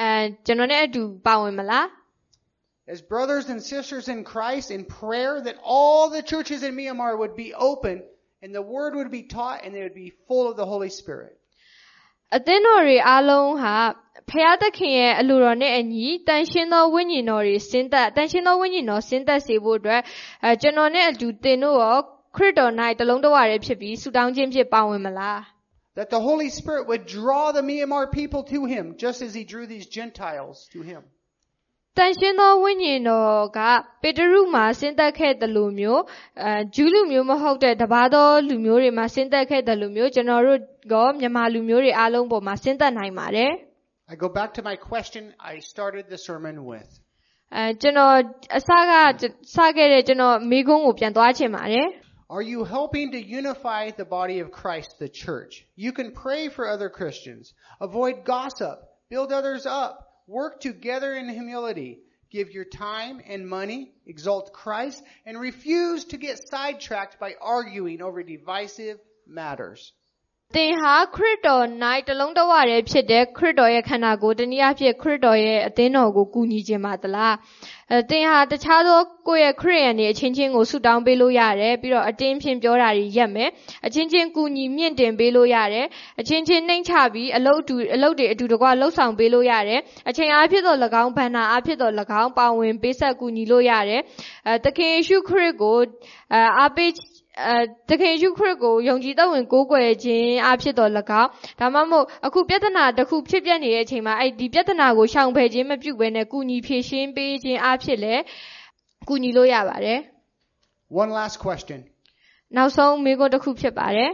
[0.00, 0.10] အဲ
[0.46, 1.86] ကျွန်တော်နဲ့အတူပါဝင်မလား
[2.94, 7.34] As brothers and sisters in Christ in prayer that all the churches in Myanmar would
[7.44, 7.96] be open
[8.42, 11.34] and the word would be taught and they would be full of the Holy Spirit.
[12.36, 13.76] အသင်းတော်တွေအားလုံးဟာ
[14.31, 20.01] ဖျားသခင်ရဲ့အလိုတော်နဲ့အညီတန်ရှင်းသောဝိညာဉ်တော်တွေဆင်းသက်တန်ရှင်းသောဝိညာဉ်တော်ဆင်းသက်စေဖို့အတွက်
[20.43, 21.97] အဲကျွန်တော်နဲ့အတူသင်တို့ရော
[22.35, 25.39] ခရစ်တော်၌တလုံးတဝရဲဖြစ်ပြီးဆုတောင်းခြင်းဖြစ်ပါဝင်မလား
[25.99, 29.65] That the Holy Spirit would draw the Myanmar people to Him just as He drew
[29.73, 31.01] these Gentiles to Him.
[31.97, 33.59] တန်ရှင်းသောဝိညာဉ်တော်က
[34.01, 36.01] ပေတရုမှာဆင်းသက်ခဲ့တယ်လို့မျိုး
[36.43, 40.59] အဲဂျူးလူမျိုးမဟုတ်တဲ့တပါးသောလူမျိုးတွေမှာဆင်းသက်ခဲ့တယ်လို့မျိုးကျွန်တော်တို့
[40.91, 43.51] ကမြန်မာလူမျိုးတွေအားလုံးပေါ်မှာဆင်းသက်နိုင်ပါတယ်
[44.10, 46.90] I go back to my question I started the sermon with.
[47.56, 48.16] အဲကျွန်တော်
[48.56, 48.92] အစက
[49.54, 51.88] စခဲ့တဲ့ကျွန်တော်မိကုန်းကိုပြန်သွားချင်ပါတယ်
[52.34, 55.52] Are you helping to unify the body of Christ, the church?
[55.84, 57.44] You can pray for other Christians,
[57.86, 58.76] avoid gossip,
[59.12, 59.94] build others up,
[60.26, 61.92] work together in humility,
[62.30, 68.22] give your time and money, exalt Christ, and refuse to get sidetracked by arguing over
[68.22, 69.92] divisive matters.
[70.55, 71.65] သင်ဟာခရစ်တော်၌
[72.07, 77.35] တလုံးတဝရဲဖြစ်တဲ့ခရစ်တော်ရဲ့ခန္ဓာကိုယ်တနည်းအားဖြင့်ခရစ်တော်ရဲ့အသင်းတော်ကိုကူညီခြင်းပါသလား
[77.91, 83.49] အဲသင်ဟာတခြားသောကိုယ့်ရဲ့ခရစ်ယာန်တွေအချင်းချင်းကိုဆုတောင်းပေးလို့ရတယ်ပြီးတော့အတင်းဖြင့်ပြောတာတွေရက်မယ်
[83.85, 85.85] အချင်းချင်းကူညီမြင့်တင်ပေးလို့ရတယ်
[86.19, 89.79] အချင်းချင်းနှိမ့်ချပြီးအလုပ်အတူအလုပ်တွေအတူတကွလှုပ်ဆောင်ပေးလို့ရတယ်
[90.09, 94.01] အချိန်အားဖြင့်တော့၎င်းဘန္နာအားဖြင့်တော့၎င်းပါဝင်ပေးဆက်ကူညီလို့ရတယ်
[94.47, 95.77] အဲသခင်ယေရှုခရစ်ကို
[96.33, 96.89] အဲအားပေး
[97.37, 97.59] အဲ
[97.89, 108.21] တခင်ယေရှုခရစ်ကိုယုံကြည်တော်ဝင်ကိုးကွယ်ခြင်းအဖြစ်တော်၎င်းဒါမှမဟုတ်အခုပြဿနာတစ်ခုဖြစ်ပြနေတဲ့အချိန်မှာအဲ့ဒီပြဿနာကိုရှောင်ဖယ်ခြင်းမပြုဘဲနဲ့ကုညီဖြေရှင်းပေးခြင်းအဖြစ်လည်း
[109.09, 109.99] ကုညီလို့ရပါတယ်
[111.01, 111.79] One last question.
[112.57, 114.11] နောက်ဆုံးမိကုန်းတစ်ခုဖြစ်ပါတယ်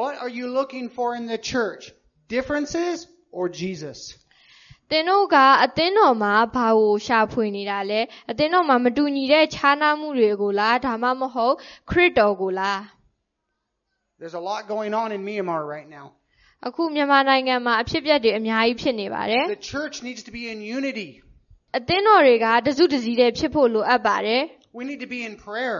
[0.00, 1.82] What are you looking for in the church?
[2.36, 2.96] Differences
[3.38, 3.98] or Jesus?
[4.90, 11.54] သင်တို့ကအသင်းတော်မှာဘာကိုရှာဖွေနေတာလဲအသင်းတော်မှာမတူညီတဲ့ခြားနားမှုတွေကိုလားဒါမှမဟုတ်
[11.90, 12.80] ခရစ်တော်ကိုလား
[14.20, 16.06] There's a lot going on in Myanmar right now.
[16.68, 21.08] အခုမြန်မာနိုင်ငံမှာအဖြစ်အပျက်တွေအများကြီးဖြစ်နေပါတယ် The church needs to be in unity.
[21.78, 24.42] အသင်းတော်တွေကတစုတစည်းတည်းဖြစ်ဖို့လိုအပ်ပါတယ်
[24.78, 25.78] We need to be in prayer.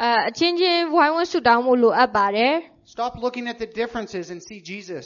[0.00, 2.52] အဲအချင်းချင်းဝိုင်းဝန်းဆုတောင်းဖို့လိုအပ်ပါတယ်
[2.94, 5.04] Stop looking at the differences and see Jesus.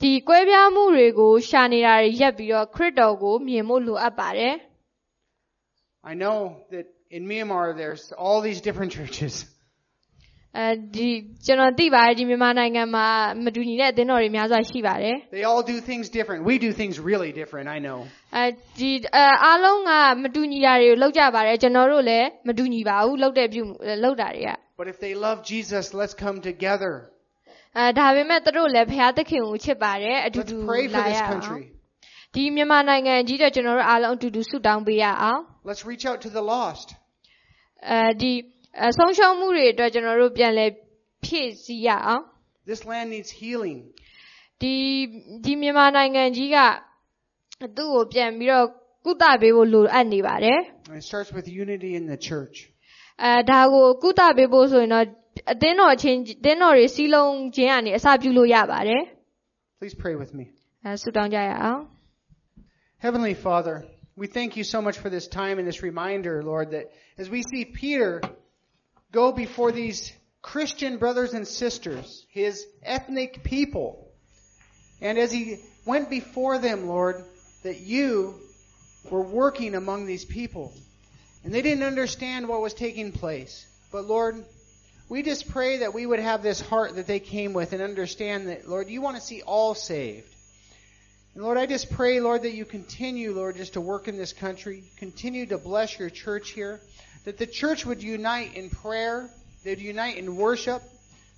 [0.00, 4.54] ဒီကွဲပြားမှုတွေကိုရှာနေတာတွေရက်ပြီးတော့ခရစ်တော်ကိုမြင်ဖို့လိုအပ်ပါတယ်
[6.12, 6.36] I know
[6.72, 6.86] that
[7.16, 9.34] in Myanmar there's all these different churches.
[10.58, 11.08] အဲဒီ
[11.46, 13.06] ကျွန်တော်သိပါတယ်ဒီမြန်မာနိုင်ငံမှာ
[13.44, 16.40] မတူညီတဲ့အသင်းတော်တွေများစွာရှိပါတယ် They all do things different.
[16.50, 17.98] We do things really different, I know.
[18.36, 18.44] အဲ
[18.78, 19.90] ဒီအဲအားလုံးက
[20.22, 23.62] မတူညီတာတွေကိုလောက်ကြပါတယ်ကျွန်တော်တို့လည်းမတူညီပါဘူးလောက်တဲ့ပြု
[24.02, 26.92] လောက်တာတွေက But if they love Jesus, let's come together.
[27.77, 31.63] အဲဒါပေမဲ့သူတို့လည်းဘုရားသခင်ကိုချစ်ပါတယ်အတူ Let's တူ pray for လာ this ရအောင် country.
[32.33, 36.87] ဒီမြန်မာနိုင်ငံကြီးတော့ကျွန်တော်တို့အားလုံးအတူတူဆုတောင်းပေးရအောင် Let's reach out to the lost.
[37.89, 38.31] အဲဒီ
[38.87, 40.65] အဆုံးရှုံးမှုတွေအတွက်ကျွန်တော်တို့ပြန်လဲ
[41.23, 42.21] ဖြည့်ဆည်းရအောင်
[42.71, 43.77] This land needs healing.
[44.61, 44.73] ဒီ
[45.45, 46.57] ဒီမြန်မာနိုင်ငံကြီးက
[47.77, 48.67] သူ့ကိုပြန်ပြီးတော့
[49.05, 50.59] ကုသပေးဖို့လိုအပ်နေပါတယ်
[50.89, 52.55] And it starts with unity in the church.
[53.23, 55.05] အဲဒါကိုကုသပေးဖို့ဆိုရင်တော့
[55.52, 59.02] အသင်းတော်ချင်းအသင်းတော်တွေစီးလုံးခြင်းကနေအစပြုလို့ရပါတယ်
[59.80, 60.44] Please pray with me.
[60.84, 61.80] အဲဆုတောင်းကြရအောင်
[63.06, 63.76] Heavenly Father,
[64.20, 66.86] we thank you so much for this time and this reminder, Lord, that
[67.22, 68.10] as we see Peter
[69.20, 69.98] go before these
[70.42, 72.06] Christian brothers and sisters,
[72.40, 73.90] his ethnic people,
[75.00, 75.42] and as he
[75.86, 77.16] went before them, Lord,
[77.62, 78.34] that you
[79.10, 80.72] were working among these people.
[81.44, 83.66] And they didn't understand what was taking place.
[83.92, 84.44] But Lord,
[85.07, 88.47] we just pray that we would have this heart that they came with and understand
[88.49, 90.27] that, Lord, you want to see all saved.
[91.35, 94.33] And Lord, I just pray, Lord, that you continue, Lord, just to work in this
[94.33, 94.83] country.
[94.97, 96.79] Continue to bless your church here.
[97.25, 99.29] That the church would unite in prayer.
[99.63, 100.81] They would unite in worship.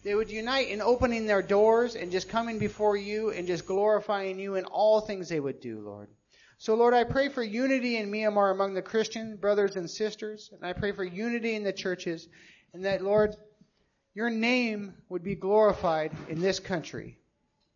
[0.04, 4.40] They would unite in opening their doors and just coming before you and just glorifying
[4.40, 6.08] you in all things they would do, Lord.
[6.60, 10.50] So, Lord, I pray for unity in Myanmar among the Christian brothers and sisters.
[10.54, 12.28] And I pray for unity in the churches.
[12.74, 13.36] And that, Lord,
[14.18, 17.20] your name would be glorified in this country.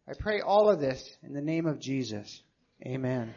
[0.10, 2.42] I pray all of this in the name of Jesus.
[2.84, 3.32] Amen.